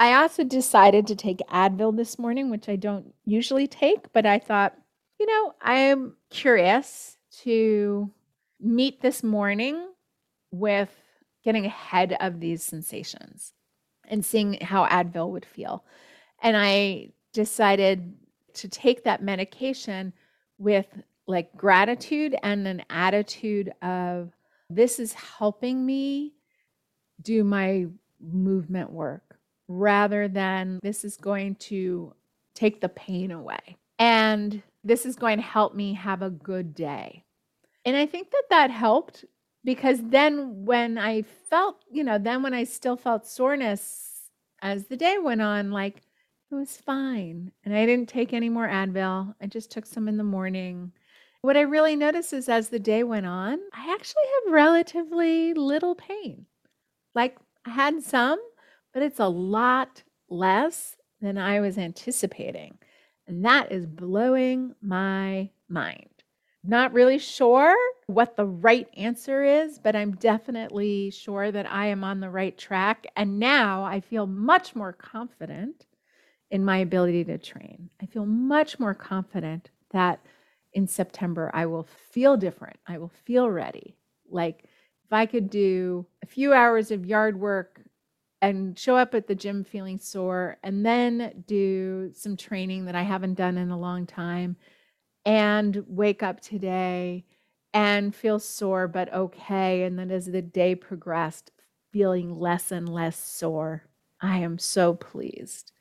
I 0.00 0.14
also 0.14 0.44
decided 0.44 1.06
to 1.06 1.14
take 1.14 1.38
Advil 1.50 1.96
this 1.96 2.18
morning, 2.18 2.50
which 2.50 2.68
I 2.68 2.76
don't 2.76 3.14
usually 3.24 3.66
take, 3.66 4.12
but 4.12 4.26
I 4.26 4.38
thought, 4.38 4.76
you 5.18 5.26
know, 5.26 5.54
I'm 5.62 6.16
curious 6.30 7.16
to 7.42 8.10
meet 8.58 9.00
this 9.00 9.22
morning 9.22 9.92
with 10.50 10.90
getting 11.44 11.64
ahead 11.64 12.16
of 12.20 12.40
these 12.40 12.62
sensations 12.62 13.52
and 14.08 14.24
seeing 14.24 14.54
how 14.60 14.86
Advil 14.86 15.30
would 15.30 15.46
feel. 15.46 15.84
And 16.42 16.56
I 16.56 17.12
decided 17.32 18.14
to 18.54 18.68
take 18.68 19.04
that 19.04 19.22
medication 19.22 20.12
with 20.58 20.86
like 21.28 21.56
gratitude 21.56 22.34
and 22.42 22.66
an 22.66 22.82
attitude 22.90 23.72
of 23.80 24.32
this 24.70 24.98
is 24.98 25.12
helping 25.12 25.84
me 25.84 26.32
do 27.20 27.44
my 27.44 27.86
movement 28.20 28.90
work 28.90 29.36
rather 29.68 30.28
than 30.28 30.78
this 30.82 31.04
is 31.04 31.16
going 31.16 31.56
to 31.56 32.14
take 32.54 32.80
the 32.80 32.88
pain 32.88 33.30
away. 33.30 33.76
And 33.98 34.62
this 34.82 35.04
is 35.04 35.16
going 35.16 35.36
to 35.36 35.42
help 35.42 35.74
me 35.74 35.94
have 35.94 36.22
a 36.22 36.30
good 36.30 36.74
day. 36.74 37.24
And 37.84 37.96
I 37.96 38.06
think 38.06 38.30
that 38.30 38.44
that 38.50 38.70
helped 38.70 39.24
because 39.64 39.98
then 40.02 40.64
when 40.64 40.96
I 40.98 41.22
felt, 41.22 41.84
you 41.90 42.04
know, 42.04 42.18
then 42.18 42.42
when 42.42 42.54
I 42.54 42.64
still 42.64 42.96
felt 42.96 43.26
soreness 43.26 44.22
as 44.62 44.86
the 44.86 44.96
day 44.96 45.18
went 45.18 45.42
on, 45.42 45.70
like 45.70 46.02
it 46.50 46.54
was 46.54 46.76
fine. 46.76 47.52
And 47.64 47.74
I 47.74 47.86
didn't 47.86 48.08
take 48.08 48.32
any 48.32 48.48
more 48.48 48.68
Advil. 48.68 49.34
I 49.40 49.46
just 49.46 49.70
took 49.70 49.86
some 49.86 50.08
in 50.08 50.16
the 50.16 50.24
morning. 50.24 50.92
What 51.42 51.56
I 51.56 51.62
really 51.62 51.96
noticed 51.96 52.32
is 52.34 52.48
as 52.48 52.68
the 52.68 52.78
day 52.78 53.02
went 53.02 53.26
on, 53.26 53.58
I 53.72 53.92
actually 53.94 54.24
have 54.44 54.52
relatively 54.52 55.54
little 55.54 55.94
pain. 55.94 56.46
Like 57.14 57.38
I 57.64 57.70
had 57.70 58.02
some, 58.02 58.38
but 58.92 59.02
it's 59.02 59.20
a 59.20 59.28
lot 59.28 60.02
less 60.28 60.96
than 61.20 61.38
I 61.38 61.60
was 61.60 61.78
anticipating. 61.78 62.78
And 63.26 63.44
that 63.44 63.72
is 63.72 63.86
blowing 63.86 64.74
my 64.82 65.50
mind. 65.68 66.08
Not 66.62 66.92
really 66.92 67.18
sure 67.18 67.74
what 68.06 68.36
the 68.36 68.44
right 68.44 68.88
answer 68.94 69.42
is, 69.42 69.78
but 69.78 69.96
I'm 69.96 70.16
definitely 70.16 71.10
sure 71.10 71.50
that 71.50 71.70
I 71.70 71.86
am 71.86 72.04
on 72.04 72.20
the 72.20 72.28
right 72.28 72.56
track. 72.58 73.06
And 73.16 73.38
now 73.38 73.82
I 73.82 74.00
feel 74.00 74.26
much 74.26 74.76
more 74.76 74.92
confident 74.92 75.86
in 76.50 76.64
my 76.64 76.78
ability 76.78 77.24
to 77.24 77.38
train. 77.38 77.88
I 78.02 78.06
feel 78.06 78.26
much 78.26 78.78
more 78.78 78.94
confident 78.94 79.70
that 79.92 80.20
in 80.72 80.86
September 80.86 81.50
I 81.54 81.66
will 81.66 81.84
feel 81.84 82.36
different. 82.36 82.78
I 82.86 82.98
will 82.98 83.12
feel 83.24 83.50
ready. 83.50 83.96
Like 84.28 84.64
if 85.04 85.12
I 85.12 85.26
could 85.26 85.50
do 85.50 86.06
a 86.22 86.26
few 86.26 86.52
hours 86.52 86.90
of 86.90 87.06
yard 87.06 87.38
work 87.38 87.80
and 88.42 88.78
show 88.78 88.96
up 88.96 89.14
at 89.14 89.26
the 89.26 89.34
gym 89.34 89.64
feeling 89.64 89.98
sore 89.98 90.56
and 90.62 90.84
then 90.84 91.44
do 91.46 92.10
some 92.14 92.36
training 92.36 92.86
that 92.86 92.94
I 92.94 93.02
haven't 93.02 93.34
done 93.34 93.58
in 93.58 93.70
a 93.70 93.78
long 93.78 94.06
time 94.06 94.56
and 95.24 95.84
wake 95.86 96.22
up 96.22 96.40
today 96.40 97.24
and 97.74 98.14
feel 98.14 98.38
sore 98.38 98.88
but 98.88 99.12
okay. 99.12 99.82
And 99.82 99.98
then 99.98 100.10
as 100.10 100.26
the 100.26 100.42
day 100.42 100.74
progressed, 100.74 101.52
feeling 101.92 102.38
less 102.38 102.70
and 102.70 102.88
less 102.88 103.18
sore. 103.18 103.84
I 104.20 104.38
am 104.38 104.58
so 104.58 104.94
pleased. 104.94 105.72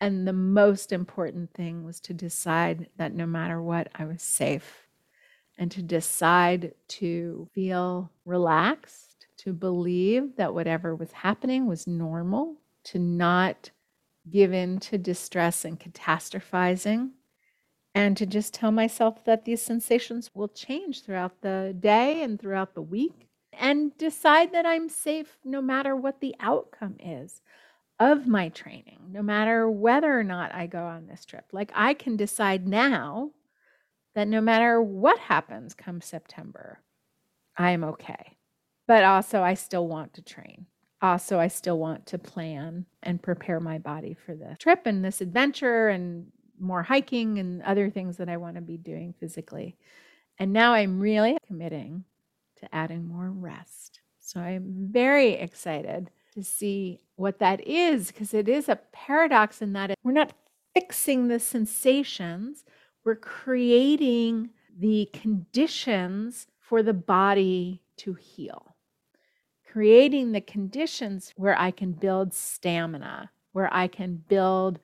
And 0.00 0.26
the 0.26 0.32
most 0.32 0.92
important 0.92 1.54
thing 1.54 1.84
was 1.84 2.00
to 2.00 2.14
decide 2.14 2.88
that 2.96 3.14
no 3.14 3.26
matter 3.26 3.62
what, 3.62 3.88
I 3.94 4.04
was 4.04 4.22
safe. 4.22 4.86
And 5.58 5.70
to 5.70 5.82
decide 5.82 6.74
to 6.88 7.48
feel 7.54 8.10
relaxed, 8.26 9.26
to 9.38 9.54
believe 9.54 10.36
that 10.36 10.52
whatever 10.52 10.94
was 10.94 11.12
happening 11.12 11.66
was 11.66 11.86
normal, 11.86 12.56
to 12.84 12.98
not 12.98 13.70
give 14.28 14.52
in 14.52 14.78
to 14.80 14.98
distress 14.98 15.64
and 15.64 15.80
catastrophizing, 15.80 17.10
and 17.94 18.16
to 18.18 18.26
just 18.26 18.52
tell 18.52 18.70
myself 18.70 19.24
that 19.24 19.46
these 19.46 19.62
sensations 19.62 20.30
will 20.34 20.48
change 20.48 21.02
throughout 21.02 21.40
the 21.40 21.74
day 21.80 22.22
and 22.22 22.38
throughout 22.38 22.74
the 22.74 22.82
week 22.82 23.26
and 23.58 23.96
decide 23.96 24.52
that 24.52 24.66
I'm 24.66 24.90
safe 24.90 25.38
no 25.42 25.62
matter 25.62 25.96
what 25.96 26.20
the 26.20 26.34
outcome 26.38 26.96
is 27.00 27.40
of 27.98 28.26
my 28.26 28.48
training, 28.50 28.98
no 29.10 29.22
matter 29.22 29.70
whether 29.70 30.18
or 30.18 30.24
not 30.24 30.54
I 30.54 30.66
go 30.66 30.84
on 30.84 31.06
this 31.06 31.24
trip. 31.24 31.46
Like 31.52 31.72
I 31.74 31.94
can 31.94 32.16
decide 32.16 32.66
now 32.66 33.30
that 34.14 34.28
no 34.28 34.40
matter 34.40 34.80
what 34.82 35.18
happens 35.18 35.74
come 35.74 36.00
September, 36.00 36.80
I 37.56 37.70
am 37.70 37.84
okay. 37.84 38.36
But 38.86 39.02
also, 39.02 39.42
I 39.42 39.54
still 39.54 39.88
want 39.88 40.14
to 40.14 40.22
train. 40.22 40.66
Also, 41.02 41.38
I 41.38 41.48
still 41.48 41.78
want 41.78 42.06
to 42.06 42.18
plan 42.18 42.86
and 43.02 43.22
prepare 43.22 43.60
my 43.60 43.78
body 43.78 44.14
for 44.14 44.34
the 44.34 44.56
trip 44.58 44.82
and 44.86 45.04
this 45.04 45.20
adventure 45.20 45.88
and 45.88 46.26
more 46.60 46.82
hiking 46.82 47.38
and 47.38 47.62
other 47.62 47.90
things 47.90 48.16
that 48.18 48.28
I 48.28 48.36
want 48.36 48.54
to 48.56 48.62
be 48.62 48.76
doing 48.76 49.14
physically. 49.18 49.76
And 50.38 50.52
now 50.52 50.72
I'm 50.74 51.00
really 51.00 51.36
committing 51.46 52.04
to 52.60 52.74
adding 52.74 53.06
more 53.06 53.30
rest. 53.30 54.00
So 54.20 54.40
I'm 54.40 54.88
very 54.90 55.32
excited 55.32 56.10
to 56.36 56.44
see 56.44 57.00
what 57.16 57.38
that 57.38 57.66
is 57.66 58.08
because 58.08 58.34
it 58.34 58.46
is 58.46 58.68
a 58.68 58.78
paradox 58.92 59.62
in 59.62 59.72
that 59.72 59.94
we're 60.04 60.12
not 60.12 60.34
fixing 60.74 61.28
the 61.28 61.40
sensations, 61.40 62.62
we're 63.04 63.16
creating 63.16 64.50
the 64.78 65.08
conditions 65.14 66.46
for 66.60 66.82
the 66.82 66.92
body 66.92 67.80
to 67.96 68.12
heal. 68.12 68.76
Creating 69.72 70.32
the 70.32 70.42
conditions 70.42 71.32
where 71.36 71.58
I 71.58 71.70
can 71.70 71.92
build 71.92 72.34
stamina, 72.34 73.30
where 73.52 73.72
I 73.72 73.88
can 73.88 74.22
build 74.28 74.78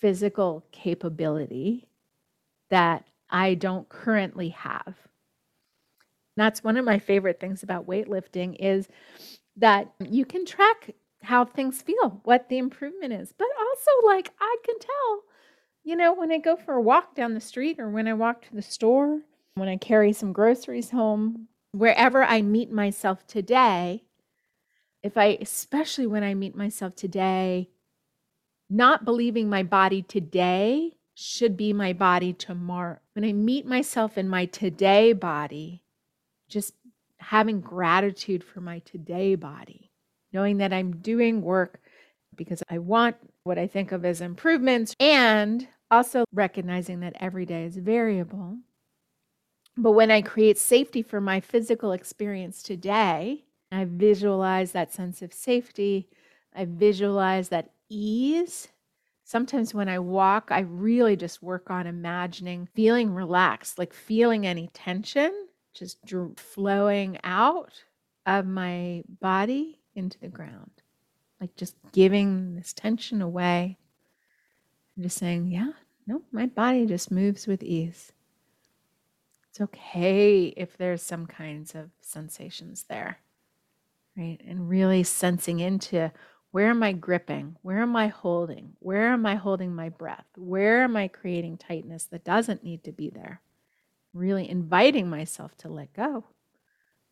physical 0.00 0.66
capability 0.72 1.88
that 2.70 3.04
I 3.28 3.54
don't 3.54 3.88
currently 3.88 4.48
have. 4.48 4.96
That's 6.36 6.64
one 6.64 6.76
of 6.76 6.84
my 6.84 6.98
favorite 6.98 7.38
things 7.38 7.62
about 7.62 7.86
weightlifting 7.86 8.56
is 8.58 8.88
that 9.60 9.92
you 10.00 10.24
can 10.24 10.44
track 10.44 10.90
how 11.22 11.44
things 11.44 11.80
feel, 11.80 12.20
what 12.24 12.48
the 12.48 12.58
improvement 12.58 13.12
is. 13.12 13.32
But 13.36 13.48
also 13.58 14.06
like 14.06 14.30
I 14.40 14.56
can 14.64 14.78
tell 14.78 15.22
you 15.84 15.96
know, 15.96 16.12
when 16.12 16.30
I 16.30 16.38
go 16.38 16.56
for 16.56 16.74
a 16.74 16.80
walk 16.80 17.14
down 17.14 17.34
the 17.34 17.40
street 17.40 17.78
or 17.78 17.88
when 17.88 18.06
I 18.06 18.14
walk 18.14 18.42
to 18.42 18.54
the 18.54 18.62
store, 18.62 19.20
when 19.54 19.68
I 19.68 19.76
carry 19.76 20.12
some 20.12 20.32
groceries 20.32 20.90
home, 20.90 21.48
wherever 21.72 22.22
I 22.22 22.42
meet 22.42 22.70
myself 22.70 23.26
today, 23.26 24.04
if 25.02 25.16
I, 25.16 25.38
especially 25.40 26.06
when 26.06 26.22
I 26.22 26.34
meet 26.34 26.54
myself 26.54 26.94
today, 26.94 27.70
not 28.68 29.04
believing 29.04 29.48
my 29.48 29.62
body 29.62 30.02
today 30.02 30.96
should 31.14 31.56
be 31.56 31.72
my 31.72 31.92
body 31.92 32.32
tomorrow. 32.32 32.98
When 33.14 33.24
I 33.24 33.32
meet 33.32 33.66
myself 33.66 34.18
in 34.18 34.28
my 34.28 34.46
today 34.46 35.12
body, 35.12 35.82
just 36.48 36.74
having 37.20 37.60
gratitude 37.60 38.42
for 38.42 38.60
my 38.60 38.80
today 38.80 39.34
body, 39.34 39.90
knowing 40.32 40.58
that 40.58 40.72
I'm 40.72 40.96
doing 40.96 41.42
work 41.42 41.80
because 42.34 42.62
I 42.68 42.78
want 42.78 43.16
what 43.44 43.58
I 43.58 43.66
think 43.66 43.92
of 43.92 44.04
as 44.04 44.20
improvements, 44.20 44.94
and 44.98 45.66
also 45.90 46.24
recognizing 46.32 47.00
that 47.00 47.16
every 47.20 47.44
day 47.44 47.64
is 47.64 47.76
variable. 47.76 48.58
But 49.76 49.92
when 49.92 50.10
I 50.10 50.22
create 50.22 50.58
safety 50.58 51.02
for 51.02 51.20
my 51.20 51.40
physical 51.40 51.92
experience 51.92 52.62
today, 52.62 53.44
I 53.72 53.84
visualize 53.84 54.72
that 54.72 54.92
sense 54.92 55.22
of 55.22 55.32
safety. 55.32 56.08
I 56.54 56.64
visualize 56.64 57.48
that 57.50 57.70
ease. 57.88 58.68
Sometimes 59.24 59.72
when 59.72 59.88
I 59.88 59.98
walk, 59.98 60.48
I 60.50 60.60
really 60.60 61.16
just 61.16 61.42
work 61.42 61.70
on 61.70 61.86
imagining 61.86 62.66
feeling 62.74 63.14
relaxed, 63.14 63.78
like 63.78 63.92
feeling 63.92 64.46
any 64.46 64.68
tension 64.74 65.32
just 65.74 65.98
flowing 66.36 67.18
out 67.24 67.82
of 68.26 68.46
my 68.46 69.02
body 69.20 69.80
into 69.94 70.18
the 70.18 70.28
ground 70.28 70.70
like 71.40 71.56
just 71.56 71.74
giving 71.92 72.54
this 72.54 72.72
tension 72.72 73.22
away 73.22 73.78
and 74.94 75.04
just 75.04 75.16
saying, 75.16 75.50
yeah, 75.50 75.72
no, 76.06 76.22
my 76.30 76.46
body 76.46 76.86
just 76.86 77.10
moves 77.10 77.46
with 77.46 77.62
ease. 77.62 78.12
It's 79.48 79.60
okay 79.60 80.52
if 80.56 80.76
there's 80.76 81.02
some 81.02 81.26
kinds 81.26 81.74
of 81.74 81.90
sensations 82.00 82.84
there, 82.88 83.18
right? 84.16 84.38
And 84.46 84.68
really 84.68 85.02
sensing 85.02 85.60
into 85.60 86.12
where 86.52 86.68
am 86.68 86.82
I 86.82 86.92
gripping? 86.92 87.56
Where 87.62 87.78
am 87.78 87.96
I 87.96 88.08
holding? 88.08 88.74
Where 88.80 89.12
am 89.12 89.24
I 89.24 89.36
holding 89.36 89.74
my 89.74 89.88
breath? 89.88 90.26
Where 90.36 90.82
am 90.82 90.96
I 90.96 91.08
creating 91.08 91.58
tightness 91.58 92.04
that 92.06 92.24
doesn't 92.24 92.64
need 92.64 92.84
to 92.84 92.92
be 92.92 93.08
there? 93.08 93.40
Really 94.12 94.48
inviting 94.48 95.08
myself 95.08 95.56
to 95.58 95.68
let 95.68 95.92
go 95.92 96.24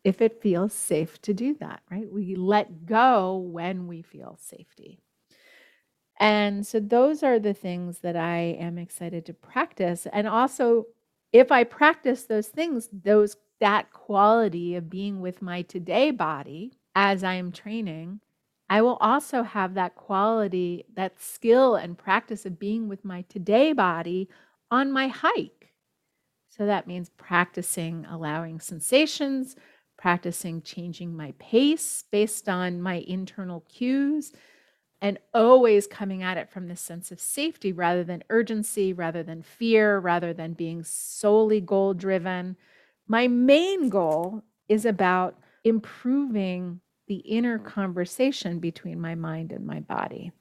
if 0.04 0.20
it 0.20 0.40
feels 0.40 0.72
safe 0.72 1.20
to 1.22 1.34
do 1.34 1.54
that, 1.60 1.82
right? 1.90 2.10
We 2.10 2.34
let 2.34 2.86
go 2.86 3.36
when 3.36 3.86
we 3.86 4.02
feel 4.02 4.38
safety. 4.40 5.00
And 6.18 6.66
so 6.66 6.80
those 6.80 7.22
are 7.22 7.38
the 7.38 7.54
things 7.54 8.00
that 8.00 8.16
I 8.16 8.56
am 8.58 8.78
excited 8.78 9.26
to 9.26 9.34
practice. 9.34 10.06
And 10.12 10.26
also, 10.26 10.86
if 11.32 11.52
I 11.52 11.64
practice 11.64 12.24
those 12.24 12.48
things, 12.48 12.88
those 12.92 13.36
that 13.60 13.92
quality 13.92 14.76
of 14.76 14.88
being 14.88 15.20
with 15.20 15.42
my 15.42 15.62
today 15.62 16.10
body 16.10 16.78
as 16.94 17.22
I 17.24 17.34
am 17.34 17.52
training, 17.52 18.20
I 18.70 18.82
will 18.82 18.96
also 18.96 19.42
have 19.42 19.74
that 19.74 19.94
quality, 19.94 20.84
that 20.94 21.20
skill 21.20 21.74
and 21.74 21.98
practice 21.98 22.46
of 22.46 22.58
being 22.58 22.88
with 22.88 23.04
my 23.04 23.22
today 23.28 23.72
body 23.72 24.28
on 24.70 24.92
my 24.92 25.08
hike. 25.08 25.57
So 26.58 26.66
that 26.66 26.88
means 26.88 27.10
practicing 27.10 28.04
allowing 28.06 28.58
sensations, 28.58 29.54
practicing 29.96 30.60
changing 30.62 31.16
my 31.16 31.32
pace 31.38 32.04
based 32.10 32.48
on 32.48 32.82
my 32.82 33.04
internal 33.06 33.60
cues, 33.68 34.32
and 35.00 35.18
always 35.32 35.86
coming 35.86 36.24
at 36.24 36.36
it 36.36 36.50
from 36.50 36.66
this 36.66 36.80
sense 36.80 37.12
of 37.12 37.20
safety 37.20 37.72
rather 37.72 38.02
than 38.02 38.24
urgency, 38.28 38.92
rather 38.92 39.22
than 39.22 39.42
fear, 39.42 40.00
rather 40.00 40.34
than 40.34 40.54
being 40.54 40.82
solely 40.82 41.60
goal 41.60 41.94
driven. 41.94 42.56
My 43.06 43.28
main 43.28 43.88
goal 43.88 44.42
is 44.68 44.84
about 44.84 45.38
improving 45.62 46.80
the 47.06 47.16
inner 47.18 47.60
conversation 47.60 48.58
between 48.58 49.00
my 49.00 49.14
mind 49.14 49.52
and 49.52 49.64
my 49.64 49.80
body 49.80 50.32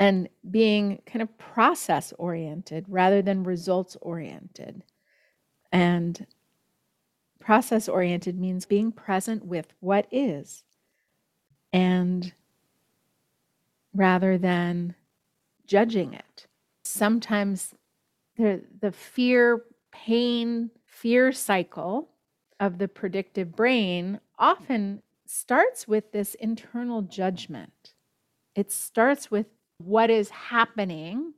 and 0.00 0.28
being 0.50 1.00
kind 1.06 1.22
of 1.22 1.38
process 1.38 2.12
oriented 2.18 2.86
rather 2.88 3.22
than 3.22 3.44
results 3.44 3.96
oriented. 4.00 4.82
And 5.70 6.26
Process 7.40 7.88
oriented 7.88 8.38
means 8.38 8.66
being 8.66 8.92
present 8.92 9.44
with 9.46 9.72
what 9.80 10.06
is 10.12 10.62
and 11.72 12.32
rather 13.94 14.36
than 14.36 14.94
judging 15.66 16.12
it. 16.12 16.46
Sometimes 16.84 17.74
the, 18.36 18.62
the 18.80 18.92
fear, 18.92 19.62
pain, 19.90 20.70
fear 20.84 21.32
cycle 21.32 22.10
of 22.60 22.78
the 22.78 22.88
predictive 22.88 23.56
brain 23.56 24.20
often 24.38 25.02
starts 25.26 25.88
with 25.88 26.12
this 26.12 26.34
internal 26.34 27.00
judgment. 27.02 27.94
It 28.54 28.70
starts 28.70 29.30
with 29.30 29.46
what 29.80 30.10
is 30.10 30.30
happening 30.30 31.34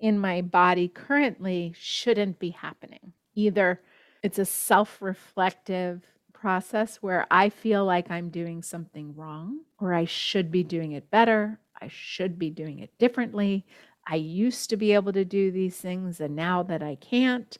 in 0.00 0.18
my 0.18 0.42
body 0.42 0.88
currently 0.88 1.72
shouldn't 1.78 2.38
be 2.38 2.50
happening. 2.50 3.12
Either 3.34 3.80
it's 4.22 4.38
a 4.38 4.44
self 4.44 5.00
reflective 5.00 6.04
process 6.32 6.96
where 6.96 7.26
I 7.30 7.48
feel 7.48 7.84
like 7.84 8.10
I'm 8.10 8.30
doing 8.30 8.62
something 8.62 9.14
wrong 9.16 9.60
or 9.80 9.92
I 9.92 10.04
should 10.04 10.50
be 10.50 10.62
doing 10.62 10.92
it 10.92 11.10
better. 11.10 11.60
I 11.80 11.88
should 11.88 12.38
be 12.38 12.50
doing 12.50 12.78
it 12.78 12.96
differently. 12.98 13.66
I 14.06 14.16
used 14.16 14.70
to 14.70 14.76
be 14.76 14.92
able 14.92 15.12
to 15.12 15.24
do 15.24 15.50
these 15.50 15.76
things 15.76 16.20
and 16.20 16.34
now 16.34 16.62
that 16.64 16.82
I 16.82 16.94
can't, 16.94 17.58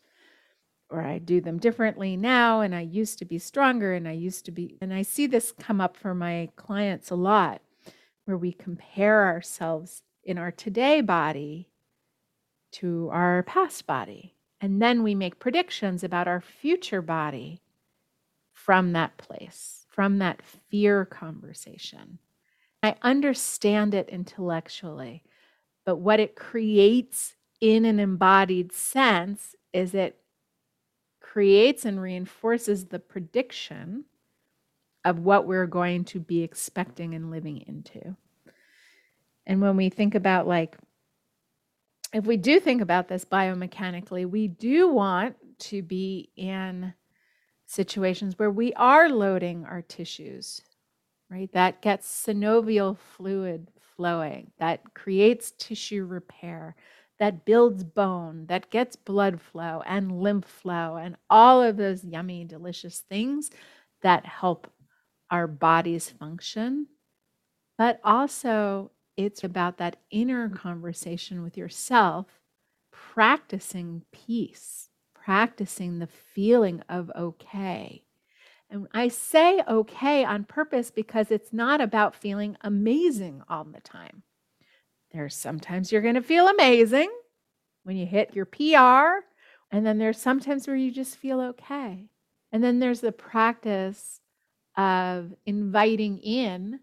or 0.91 1.03
I 1.03 1.19
do 1.19 1.41
them 1.41 1.59
differently 1.59 2.17
now 2.17 2.61
and 2.61 2.75
I 2.75 2.81
used 2.81 3.19
to 3.19 3.25
be 3.25 3.39
stronger 3.39 3.95
and 3.95 4.09
I 4.09 4.13
used 4.13 4.45
to 4.47 4.51
be. 4.51 4.79
And 4.81 4.95
I 4.95 5.03
see 5.03 5.27
this 5.27 5.53
come 5.53 5.81
up 5.81 5.97
for 5.97 6.15
my 6.15 6.49
clients 6.57 7.11
a 7.11 7.17
lot 7.17 7.61
where 8.25 8.37
we 8.37 8.53
compare 8.53 9.27
ourselves 9.27 10.03
in 10.29 10.37
our 10.37 10.51
today 10.51 11.01
body 11.01 11.71
to 12.71 13.09
our 13.11 13.43
past 13.45 13.87
body. 13.87 14.35
And 14.61 14.83
then 14.83 15.03
we 15.03 15.15
make 15.15 15.39
predictions 15.39 16.05
about 16.05 16.29
our 16.29 16.43
future 16.43 17.01
body 17.01 17.63
from 18.53 18.93
that 18.93 19.17
place, 19.17 19.87
from 19.89 20.19
that 20.19 20.43
fear 20.43 21.07
conversation. 21.07 22.19
I 22.83 22.97
understand 23.01 23.95
it 23.95 24.11
intellectually, 24.11 25.23
but 25.87 25.97
what 25.97 26.21
it 26.21 26.37
creates 26.37 27.35
in 27.63 27.87
an 27.87 27.99
embodied 27.99 28.71
sense 28.71 29.57
is 29.73 29.95
it 29.95 30.21
creates 31.21 31.87
and 31.87 32.03
reinforces 32.03 32.87
the 32.87 32.99
prediction 32.99 34.05
of 35.07 35.21
what 35.21 35.47
we're 35.47 35.67
going 35.67 36.05
to 36.05 36.21
be 36.21 36.43
expecting 36.43 37.15
and 37.15 37.31
living 37.31 37.65
into. 37.67 38.15
And 39.49 39.61
when 39.61 39.77
we 39.77 39.89
think 39.89 40.15
about 40.15 40.47
like 40.47 40.77
if 42.13 42.25
we 42.25 42.37
do 42.37 42.61
think 42.61 42.81
about 42.81 43.09
this 43.09 43.25
biomechanically, 43.25 44.29
we 44.29 44.49
do 44.49 44.89
want 44.89 45.37
to 45.59 45.83
be 45.83 46.31
in 46.37 46.95
situations 47.67 48.39
where 48.39 48.51
we 48.51 48.73
are 48.75 49.11
loading 49.11 49.65
our 49.67 49.83
tissues, 49.83 50.63
right? 51.31 51.53
That 51.53 51.83
gets 51.83 52.27
synovial 52.27 52.97
fluid 52.97 53.71
flowing, 53.97 54.53
that 54.59 54.95
creates 54.95 55.53
tissue 55.59 56.05
repair, 56.05 56.77
that 57.19 57.45
builds 57.45 57.85
bone, 57.85 58.47
that 58.47 58.71
gets 58.71 58.97
blood 58.97 59.41
flow 59.41 59.83
and 59.85 60.23
lymph 60.23 60.47
flow, 60.47 60.97
and 60.97 61.17
all 61.29 61.63
of 61.63 61.77
those 61.77 62.05
yummy, 62.05 62.45
delicious 62.45 63.01
things 63.01 63.51
that 64.01 64.25
help 64.25 64.73
our 65.31 65.47
bodies 65.47 66.09
function. 66.09 66.87
But 67.77 68.01
also, 68.03 68.93
it's 69.19 69.43
about 69.43 69.79
that 69.79 69.97
inner 70.11 70.47
mm-hmm. 70.47 70.57
conversation 70.57 71.43
with 71.43 71.59
yourself, 71.59 72.27
practicing 72.93 74.03
peace, 74.13 74.89
practicing 75.13 75.99
the 75.99 76.07
feeling 76.07 76.83
of 76.89 77.11
okay. 77.19 78.05
And 78.71 78.87
I 78.95 79.09
say 79.09 79.61
okay 79.67 80.25
on 80.25 80.45
purpose 80.45 80.93
because 80.93 81.31
it's 81.31 81.53
not 81.53 81.81
about 81.81 82.15
feeling 82.15 82.57
amazing 82.61 83.43
all 83.49 83.65
the 83.65 83.81
time. 83.81 84.23
There's 85.11 85.35
sometimes 85.35 85.91
you're 85.91 86.03
going 86.03 86.15
to 86.15 86.23
feel 86.23 86.47
amazing 86.47 87.11
when 87.83 87.97
you 87.97 88.07
hit 88.07 88.37
your 88.37 88.45
PR, 88.45 89.25
and 89.73 89.85
then 89.85 89.99
there's 89.99 90.19
sometimes 90.21 90.67
where 90.67 90.77
you 90.77 90.93
just 90.93 91.17
feel 91.17 91.41
okay. 91.41 92.07
And 92.53 92.63
then 92.63 92.79
there's 92.79 93.01
the 93.01 93.13
practice 93.13 94.21
of 94.77 95.35
inviting 95.45 96.19
in 96.19 96.81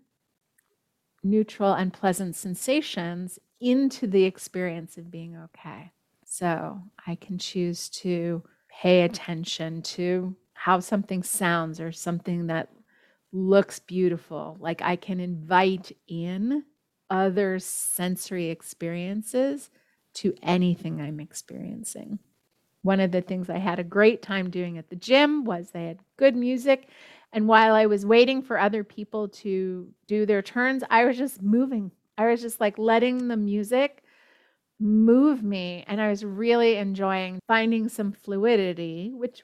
neutral 1.25 1.73
and 1.73 1.91
pleasant 1.91 2.35
sensations 2.35 3.39
into 3.59 4.07
the 4.07 4.23
experience 4.23 4.97
of 4.97 5.11
being 5.11 5.35
okay. 5.35 5.91
So 6.23 6.81
I 7.05 7.15
can 7.15 7.37
choose 7.37 7.89
to 7.89 8.43
pay 8.69 9.01
attention 9.01 9.81
to 9.81 10.35
how 10.53 10.79
something 10.79 11.23
sounds 11.23 11.81
or 11.81 11.91
something 11.91 12.47
that 12.47 12.69
looks 13.31 13.79
beautiful. 13.79 14.57
Like 14.59 14.81
I 14.81 14.95
can 14.95 15.19
invite 15.19 15.91
in 16.07 16.63
other 17.09 17.59
sensory 17.59 18.49
experiences 18.49 19.69
to 20.15 20.33
anything 20.41 21.01
I'm 21.01 21.19
experiencing. 21.19 22.19
One 22.81 22.99
of 22.99 23.11
the 23.11 23.21
things 23.21 23.49
I 23.49 23.57
had 23.57 23.79
a 23.79 23.83
great 23.83 24.21
time 24.21 24.49
doing 24.49 24.77
at 24.77 24.89
the 24.89 24.95
gym 24.95 25.43
was 25.43 25.71
they 25.71 25.87
had 25.87 25.99
good 26.17 26.35
music. 26.35 26.87
And 27.35 27.49
while 27.49 27.75
I 27.75 27.85
was 27.85 28.05
waiting 28.05 28.41
for 28.41 28.57
other 28.57 28.85
people 28.85 29.27
to 29.27 29.89
do 30.07 30.25
their 30.25 30.41
turns, 30.41 30.83
I 30.89 31.03
was 31.03 31.17
just 31.17 31.41
moving. 31.41 31.91
I 32.17 32.27
was 32.27 32.41
just 32.41 32.61
like 32.61 32.77
letting 32.77 33.27
the 33.27 33.35
music 33.35 34.03
move 34.79 35.43
me. 35.43 35.83
And 35.85 35.99
I 35.99 36.09
was 36.09 36.23
really 36.23 36.77
enjoying 36.77 37.39
finding 37.45 37.89
some 37.89 38.13
fluidity, 38.13 39.11
which 39.13 39.43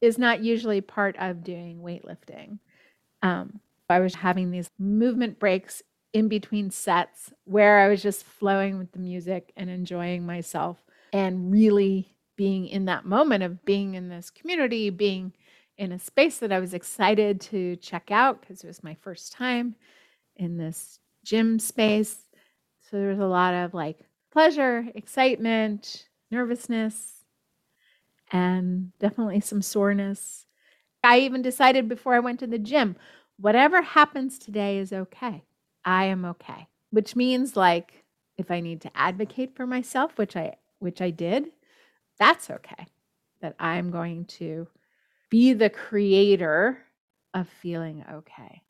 is 0.00 0.16
not 0.16 0.42
usually 0.42 0.80
part 0.80 1.14
of 1.18 1.44
doing 1.44 1.80
weightlifting. 1.80 2.58
Um, 3.20 3.60
I 3.90 4.00
was 4.00 4.14
having 4.14 4.50
these 4.50 4.70
movement 4.78 5.38
breaks 5.38 5.82
in 6.14 6.28
between 6.28 6.70
sets 6.70 7.34
where 7.44 7.80
I 7.80 7.88
was 7.88 8.02
just 8.02 8.24
flowing 8.24 8.78
with 8.78 8.92
the 8.92 8.98
music 8.98 9.52
and 9.58 9.68
enjoying 9.68 10.24
myself 10.24 10.78
and 11.12 11.52
really 11.52 12.16
being 12.36 12.66
in 12.66 12.86
that 12.86 13.04
moment 13.04 13.42
of 13.42 13.62
being 13.66 13.94
in 13.94 14.08
this 14.08 14.30
community, 14.30 14.88
being 14.88 15.34
in 15.80 15.92
a 15.92 15.98
space 15.98 16.36
that 16.38 16.52
I 16.52 16.60
was 16.60 16.74
excited 16.74 17.40
to 17.40 17.74
check 17.76 18.10
out 18.10 18.42
because 18.42 18.62
it 18.62 18.66
was 18.66 18.84
my 18.84 18.94
first 19.00 19.32
time 19.32 19.74
in 20.36 20.58
this 20.58 20.98
gym 21.24 21.58
space. 21.58 22.26
So 22.82 22.98
there 22.98 23.08
was 23.08 23.18
a 23.18 23.24
lot 23.24 23.54
of 23.54 23.72
like 23.72 23.98
pleasure, 24.30 24.86
excitement, 24.94 26.06
nervousness, 26.30 27.24
and 28.30 28.92
definitely 28.98 29.40
some 29.40 29.62
soreness. 29.62 30.44
I 31.02 31.20
even 31.20 31.40
decided 31.40 31.88
before 31.88 32.14
I 32.14 32.20
went 32.20 32.40
to 32.40 32.46
the 32.46 32.58
gym, 32.58 32.96
whatever 33.38 33.80
happens 33.80 34.38
today 34.38 34.76
is 34.76 34.92
okay. 34.92 35.44
I 35.82 36.04
am 36.04 36.26
okay. 36.26 36.68
Which 36.90 37.16
means 37.16 37.56
like 37.56 38.04
if 38.36 38.50
I 38.50 38.60
need 38.60 38.82
to 38.82 38.94
advocate 38.94 39.56
for 39.56 39.66
myself, 39.66 40.18
which 40.18 40.36
I 40.36 40.56
which 40.78 41.00
I 41.00 41.08
did, 41.08 41.52
that's 42.18 42.50
okay. 42.50 42.86
That 43.40 43.56
I'm 43.58 43.90
going 43.90 44.26
to 44.26 44.68
be 45.30 45.52
the 45.52 45.70
creator 45.70 46.78
of 47.34 47.48
feeling 47.48 48.04
okay. 48.12 48.62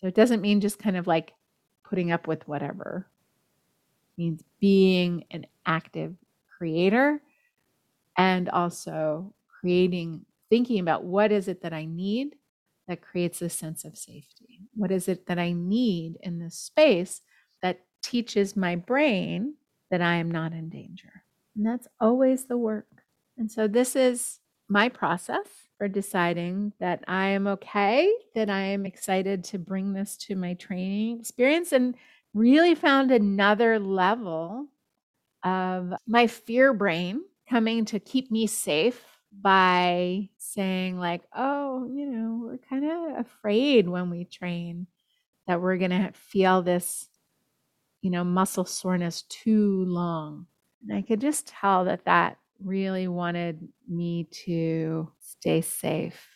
So 0.00 0.08
it 0.08 0.14
doesn't 0.14 0.40
mean 0.40 0.60
just 0.60 0.78
kind 0.78 0.96
of 0.96 1.06
like 1.06 1.32
putting 1.84 2.10
up 2.10 2.26
with 2.26 2.46
whatever. 2.48 3.06
It 4.18 4.20
means 4.20 4.42
being 4.60 5.24
an 5.30 5.46
active 5.64 6.14
creator 6.58 7.22
and 8.18 8.48
also 8.48 9.32
creating 9.60 10.26
thinking 10.50 10.80
about 10.80 11.04
what 11.04 11.32
is 11.32 11.48
it 11.48 11.62
that 11.62 11.72
I 11.72 11.86
need 11.86 12.34
that 12.88 13.00
creates 13.00 13.40
a 13.40 13.48
sense 13.48 13.84
of 13.84 13.96
safety? 13.96 14.60
What 14.74 14.90
is 14.90 15.08
it 15.08 15.26
that 15.26 15.38
I 15.38 15.52
need 15.52 16.18
in 16.20 16.38
this 16.38 16.58
space 16.58 17.22
that 17.62 17.80
teaches 18.02 18.56
my 18.56 18.76
brain 18.76 19.54
that 19.90 20.02
I 20.02 20.16
am 20.16 20.30
not 20.30 20.52
in 20.52 20.68
danger? 20.68 21.22
And 21.56 21.64
that's 21.64 21.88
always 22.00 22.44
the 22.44 22.58
work. 22.58 22.86
And 23.38 23.50
so 23.50 23.66
this 23.66 23.96
is 23.96 24.40
my 24.72 24.88
process 24.88 25.46
for 25.76 25.86
deciding 25.86 26.72
that 26.80 27.04
I 27.06 27.28
am 27.28 27.46
okay, 27.46 28.10
that 28.34 28.48
I 28.48 28.62
am 28.62 28.86
excited 28.86 29.44
to 29.44 29.58
bring 29.58 29.92
this 29.92 30.16
to 30.28 30.34
my 30.34 30.54
training 30.54 31.20
experience 31.20 31.72
and 31.72 31.94
really 32.32 32.74
found 32.74 33.10
another 33.10 33.78
level 33.78 34.68
of 35.44 35.92
my 36.06 36.26
fear 36.26 36.72
brain 36.72 37.22
coming 37.50 37.84
to 37.86 38.00
keep 38.00 38.30
me 38.30 38.46
safe 38.46 39.04
by 39.40 40.28
saying 40.38 40.98
like 40.98 41.22
oh 41.34 41.88
you 41.92 42.06
know 42.06 42.40
we're 42.44 42.58
kind 42.58 42.84
of 42.84 43.18
afraid 43.18 43.88
when 43.88 44.10
we 44.10 44.24
train 44.24 44.86
that 45.46 45.60
we're 45.60 45.78
going 45.78 45.90
to 45.90 46.12
feel 46.14 46.62
this 46.62 47.08
you 48.02 48.10
know 48.10 48.24
muscle 48.24 48.64
soreness 48.64 49.22
too 49.22 49.84
long. 49.86 50.46
And 50.82 50.96
i 50.96 51.02
could 51.02 51.20
just 51.20 51.46
tell 51.46 51.86
that 51.86 52.04
that 52.04 52.36
really 52.64 53.08
wanted 53.08 53.68
me 53.88 54.24
to 54.44 55.10
stay 55.20 55.60
safe. 55.60 56.28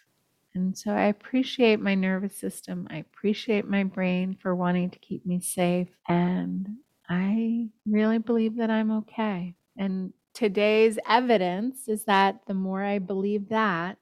And 0.55 0.77
so 0.77 0.91
i 0.93 1.05
appreciate 1.05 1.81
my 1.81 1.95
nervous 1.95 2.37
system. 2.37 2.87
I 2.91 2.99
appreciate 2.99 3.69
my 3.69 3.85
brain 3.85 4.37
for 4.41 4.55
wanting 4.55 4.91
to 4.91 4.99
keep 4.99 5.27
me 5.27 5.41
safe. 5.41 5.89
And 6.09 6.69
i 7.09 7.69
really 7.87 8.19
believe 8.19 8.57
that 8.57 8.71
i'm 8.71 8.91
okay. 8.91 9.55
And 9.79 10.13
today's 10.35 10.99
evidence 11.09 11.89
is 11.89 12.05
that 12.05 12.41
the 12.47 12.55
more 12.55 12.83
I 12.83 12.99
believe 12.99 13.49
that, 13.51 13.99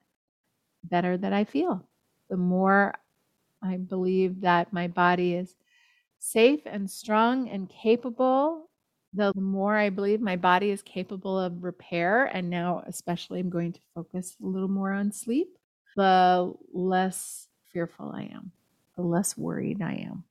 better 0.83 1.17
that 1.17 1.33
I 1.33 1.43
feel. 1.45 1.87
The 2.29 2.37
more 2.37 2.93
I 3.63 3.77
believe 3.77 4.41
that 4.41 4.73
my 4.73 4.87
body 4.87 5.35
is 5.35 5.55
safe 6.19 6.61
and 6.65 6.89
strong 6.89 7.49
and 7.49 7.69
capable, 7.69 8.69
the 9.15 9.33
more 9.35 9.75
I 9.77 9.89
believe 9.89 10.21
my 10.21 10.35
body 10.35 10.69
is 10.69 10.81
capable 10.81 11.39
of 11.39 11.63
repair. 11.63 12.25
And 12.25 12.49
now, 12.49 12.83
especially, 12.85 13.39
I'm 13.39 13.49
going 13.49 13.73
to 13.73 13.79
focus 13.93 14.35
a 14.41 14.45
little 14.45 14.67
more 14.67 14.91
on 14.91 15.11
sleep, 15.11 15.57
the 15.95 16.53
less 16.73 17.47
fearful 17.71 18.11
I 18.13 18.23
am, 18.23 18.51
the 18.95 19.03
less 19.03 19.37
worried 19.37 19.81
I 19.81 19.93
am. 19.93 20.23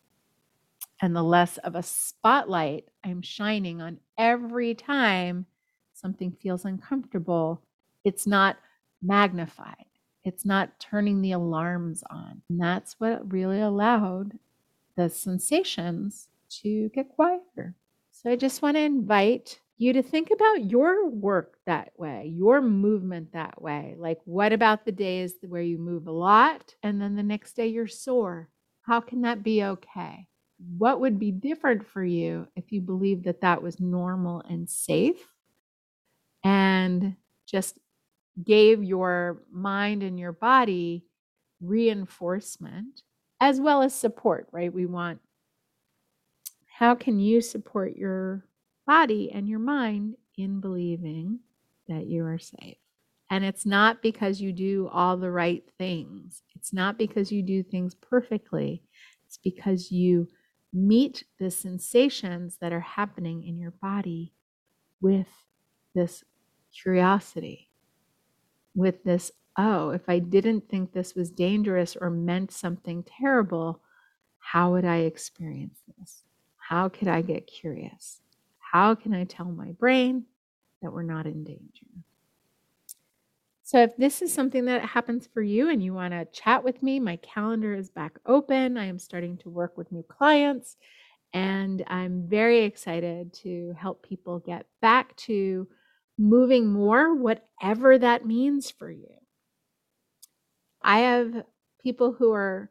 And 1.00 1.14
the 1.14 1.22
less 1.22 1.58
of 1.58 1.74
a 1.74 1.82
spotlight 1.82 2.88
I'm 3.02 3.22
shining 3.22 3.82
on 3.82 3.98
every 4.16 4.74
time 4.74 5.46
something 5.92 6.32
feels 6.40 6.64
uncomfortable, 6.64 7.62
it's 8.04 8.26
not 8.26 8.56
magnified. 9.02 9.86
It's 10.24 10.44
not 10.44 10.78
turning 10.80 11.20
the 11.20 11.32
alarms 11.32 12.02
on. 12.10 12.42
And 12.48 12.60
that's 12.60 12.98
what 12.98 13.32
really 13.32 13.60
allowed 13.60 14.38
the 14.96 15.10
sensations 15.10 16.28
to 16.62 16.88
get 16.90 17.08
quieter. 17.10 17.74
So 18.24 18.30
I 18.30 18.36
just 18.36 18.62
want 18.62 18.78
to 18.78 18.80
invite 18.80 19.60
you 19.76 19.92
to 19.92 20.02
think 20.02 20.30
about 20.30 20.64
your 20.64 21.10
work 21.10 21.58
that 21.66 21.92
way, 21.98 22.32
your 22.34 22.62
movement 22.62 23.32
that 23.32 23.60
way. 23.60 23.96
Like, 23.98 24.18
what 24.24 24.54
about 24.54 24.86
the 24.86 24.92
days 24.92 25.34
where 25.46 25.60
you 25.60 25.76
move 25.76 26.06
a 26.06 26.12
lot 26.12 26.74
and 26.82 26.98
then 26.98 27.16
the 27.16 27.22
next 27.22 27.52
day 27.52 27.66
you're 27.66 27.86
sore? 27.86 28.48
How 28.80 29.00
can 29.00 29.20
that 29.22 29.42
be 29.42 29.62
okay? 29.62 30.26
What 30.78 31.00
would 31.00 31.18
be 31.18 31.32
different 31.32 31.86
for 31.86 32.02
you 32.02 32.48
if 32.56 32.72
you 32.72 32.80
believed 32.80 33.24
that 33.24 33.42
that 33.42 33.62
was 33.62 33.78
normal 33.78 34.42
and 34.48 34.70
safe 34.70 35.28
and 36.42 37.14
just 37.46 37.78
gave 38.42 38.82
your 38.82 39.42
mind 39.52 40.02
and 40.02 40.18
your 40.18 40.32
body 40.32 41.04
reinforcement 41.60 43.02
as 43.40 43.60
well 43.60 43.82
as 43.82 43.94
support, 43.94 44.48
right? 44.50 44.72
We 44.72 44.86
want 44.86 45.20
how 46.78 46.94
can 46.94 47.18
you 47.18 47.40
support 47.40 47.96
your 47.96 48.44
body 48.86 49.30
and 49.32 49.48
your 49.48 49.58
mind 49.58 50.16
in 50.36 50.60
believing 50.60 51.40
that 51.88 52.06
you 52.06 52.24
are 52.24 52.38
safe? 52.38 52.76
And 53.30 53.44
it's 53.44 53.64
not 53.64 54.02
because 54.02 54.40
you 54.40 54.52
do 54.52 54.88
all 54.92 55.16
the 55.16 55.30
right 55.30 55.64
things. 55.78 56.42
It's 56.54 56.72
not 56.72 56.98
because 56.98 57.32
you 57.32 57.42
do 57.42 57.62
things 57.62 57.94
perfectly. 57.94 58.82
It's 59.26 59.38
because 59.38 59.90
you 59.90 60.28
meet 60.72 61.24
the 61.38 61.50
sensations 61.50 62.58
that 62.60 62.72
are 62.72 62.80
happening 62.80 63.44
in 63.44 63.58
your 63.58 63.72
body 63.80 64.34
with 65.00 65.28
this 65.94 66.24
curiosity 66.72 67.70
with 68.74 69.04
this 69.04 69.30
oh, 69.56 69.90
if 69.90 70.08
I 70.08 70.18
didn't 70.18 70.68
think 70.68 70.92
this 70.92 71.14
was 71.14 71.30
dangerous 71.30 71.94
or 71.94 72.10
meant 72.10 72.50
something 72.50 73.04
terrible, 73.04 73.80
how 74.40 74.72
would 74.72 74.84
I 74.84 74.98
experience 74.98 75.78
this? 75.96 76.24
How 76.74 76.88
could 76.88 77.06
I 77.06 77.22
get 77.22 77.46
curious? 77.46 78.20
How 78.58 78.96
can 78.96 79.14
I 79.14 79.22
tell 79.22 79.46
my 79.46 79.70
brain 79.70 80.24
that 80.82 80.92
we're 80.92 81.04
not 81.04 81.24
in 81.24 81.44
danger? 81.44 81.86
So, 83.62 83.80
if 83.84 83.96
this 83.96 84.22
is 84.22 84.34
something 84.34 84.64
that 84.64 84.84
happens 84.84 85.28
for 85.32 85.40
you 85.40 85.70
and 85.70 85.80
you 85.80 85.94
want 85.94 86.14
to 86.14 86.24
chat 86.32 86.64
with 86.64 86.82
me, 86.82 86.98
my 86.98 87.14
calendar 87.18 87.74
is 87.74 87.90
back 87.90 88.18
open. 88.26 88.76
I 88.76 88.86
am 88.86 88.98
starting 88.98 89.36
to 89.38 89.50
work 89.50 89.78
with 89.78 89.92
new 89.92 90.02
clients, 90.02 90.76
and 91.32 91.84
I'm 91.86 92.26
very 92.26 92.64
excited 92.64 93.32
to 93.44 93.72
help 93.78 94.02
people 94.02 94.40
get 94.40 94.66
back 94.82 95.14
to 95.28 95.68
moving 96.18 96.66
more, 96.66 97.14
whatever 97.14 97.98
that 97.98 98.26
means 98.26 98.72
for 98.72 98.90
you. 98.90 99.14
I 100.82 100.98
have 100.98 101.44
people 101.84 102.14
who 102.14 102.32
are 102.32 102.68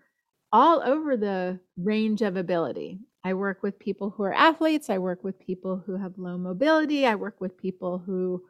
all 0.52 0.82
over 0.84 1.16
the 1.16 1.62
range 1.78 2.22
of 2.22 2.36
ability. 2.36 3.00
I 3.24 3.34
work 3.34 3.64
with 3.64 3.80
people 3.80 4.10
who 4.10 4.24
are 4.24 4.34
athletes. 4.34 4.90
I 4.90 4.98
work 4.98 5.24
with 5.24 5.40
people 5.40 5.82
who 5.86 5.98
have 5.98 6.18
low 6.18 6.38
mobility. 6.38 7.06
I 7.06 7.16
work 7.16 7.40
with 7.40 7.58
people 7.58 8.00
who 8.00 8.44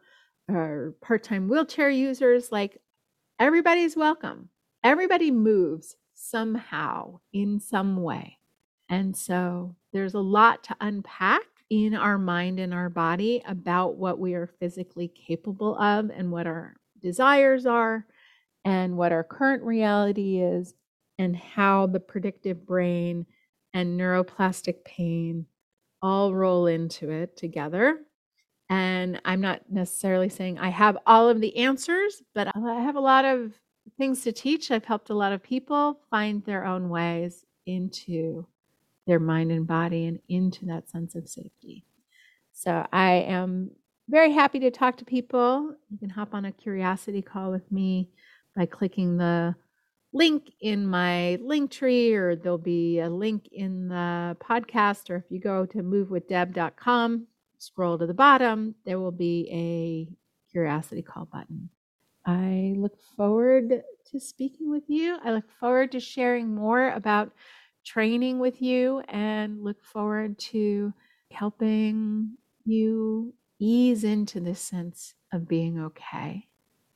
are 0.50 0.94
part 1.00 1.22
time 1.22 1.48
wheelchair 1.48 1.90
users. 1.90 2.50
Like 2.50 2.78
everybody's 3.38 3.96
welcome. 3.96 4.48
Everybody 4.82 5.30
moves 5.30 5.96
somehow 6.14 7.20
in 7.32 7.60
some 7.60 8.02
way. 8.02 8.38
And 8.88 9.16
so 9.16 9.76
there's 9.92 10.14
a 10.14 10.20
lot 10.20 10.64
to 10.64 10.76
unpack 10.80 11.42
in 11.70 11.94
our 11.94 12.18
mind 12.18 12.60
and 12.60 12.74
our 12.74 12.90
body 12.90 13.42
about 13.46 13.96
what 13.96 14.18
we 14.18 14.34
are 14.34 14.50
physically 14.60 15.08
capable 15.08 15.76
of 15.78 16.10
and 16.10 16.30
what 16.30 16.46
our 16.46 16.74
desires 17.00 17.64
are 17.64 18.06
and 18.64 18.96
what 18.96 19.12
our 19.12 19.24
current 19.24 19.62
reality 19.62 20.40
is 20.40 20.74
and 21.18 21.36
how 21.36 21.86
the 21.86 22.00
predictive 22.00 22.66
brain 22.66 23.24
and 23.74 24.00
neuroplastic 24.00 24.84
pain 24.84 25.46
all 26.02 26.34
roll 26.34 26.66
into 26.68 27.10
it 27.10 27.36
together 27.36 28.00
And 28.70 29.20
I'm 29.24 29.40
not 29.40 29.62
necessarily 29.70 30.28
saying 30.28 30.58
I 30.58 30.70
have 30.70 30.98
all 31.06 31.28
of 31.28 31.40
the 31.40 31.56
answers, 31.58 32.22
but 32.34 32.48
I 32.56 32.80
have 32.80 32.96
a 32.96 33.00
lot 33.00 33.24
of 33.24 33.52
things 33.98 34.22
to 34.22 34.32
teach. 34.32 34.70
I've 34.70 34.84
helped 34.84 35.10
a 35.10 35.14
lot 35.14 35.32
of 35.32 35.42
people 35.42 36.00
find 36.10 36.44
their 36.44 36.66
own 36.66 36.88
ways 36.88 37.44
into 37.66 38.46
their 39.06 39.20
mind 39.20 39.52
and 39.52 39.66
body 39.66 40.06
and 40.06 40.20
into 40.28 40.66
that 40.66 40.90
sense 40.90 41.14
of 41.14 41.28
safety. 41.28 41.84
So 42.52 42.86
I 42.92 43.12
am 43.28 43.72
very 44.08 44.32
happy 44.32 44.60
to 44.60 44.70
talk 44.70 44.96
to 44.98 45.04
people. 45.04 45.76
You 45.90 45.98
can 45.98 46.10
hop 46.10 46.34
on 46.34 46.46
a 46.46 46.52
curiosity 46.52 47.22
call 47.22 47.50
with 47.52 47.70
me 47.72 48.10
by 48.56 48.66
clicking 48.66 49.18
the 49.18 49.54
link 50.14 50.52
in 50.60 50.86
my 50.86 51.36
link 51.42 51.72
tree, 51.72 52.14
or 52.14 52.36
there'll 52.36 52.56
be 52.56 53.00
a 53.00 53.10
link 53.10 53.48
in 53.52 53.88
the 53.88 54.36
podcast, 54.40 55.10
or 55.10 55.16
if 55.16 55.24
you 55.28 55.40
go 55.40 55.66
to 55.66 55.78
movewithdeb.com, 55.78 57.26
scroll 57.58 57.98
to 57.98 58.06
the 58.06 58.14
bottom, 58.14 58.76
there 58.86 59.00
will 59.00 59.12
be 59.12 59.48
a 59.52 60.08
curiosity 60.52 61.02
call 61.02 61.26
button. 61.26 61.68
I 62.24 62.74
look 62.78 62.96
forward 63.16 63.82
to 64.12 64.20
speaking 64.20 64.70
with 64.70 64.84
you. 64.88 65.18
I 65.22 65.32
look 65.32 65.50
forward 65.60 65.92
to 65.92 66.00
sharing 66.00 66.54
more 66.54 66.90
about 66.90 67.32
training 67.84 68.38
with 68.38 68.62
you 68.62 69.00
and 69.08 69.62
look 69.62 69.84
forward 69.84 70.38
to 70.38 70.94
helping 71.32 72.36
you 72.64 73.34
ease 73.58 74.04
into 74.04 74.40
this 74.40 74.60
sense 74.60 75.14
of 75.32 75.48
being 75.48 75.80
okay 75.80 76.46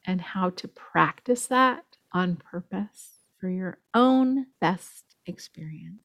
and 0.07 0.21
how 0.21 0.51
to 0.51 0.69
practice 0.69 1.47
that 1.49 1.85
on 2.19 2.37
purpose 2.37 3.21
for 3.41 3.49
your 3.49 3.79
own 3.95 4.47
best 4.61 5.05
experience. 5.27 6.03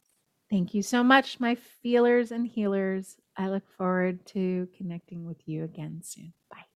Thank 0.49 0.73
you 0.73 0.83
so 0.83 1.03
much, 1.03 1.39
my 1.39 1.55
feelers 1.55 2.31
and 2.31 2.47
healers. 2.47 3.17
I 3.35 3.49
look 3.49 3.67
forward 3.75 4.25
to 4.27 4.67
connecting 4.77 5.25
with 5.25 5.47
you 5.47 5.63
again 5.63 6.01
soon. 6.03 6.33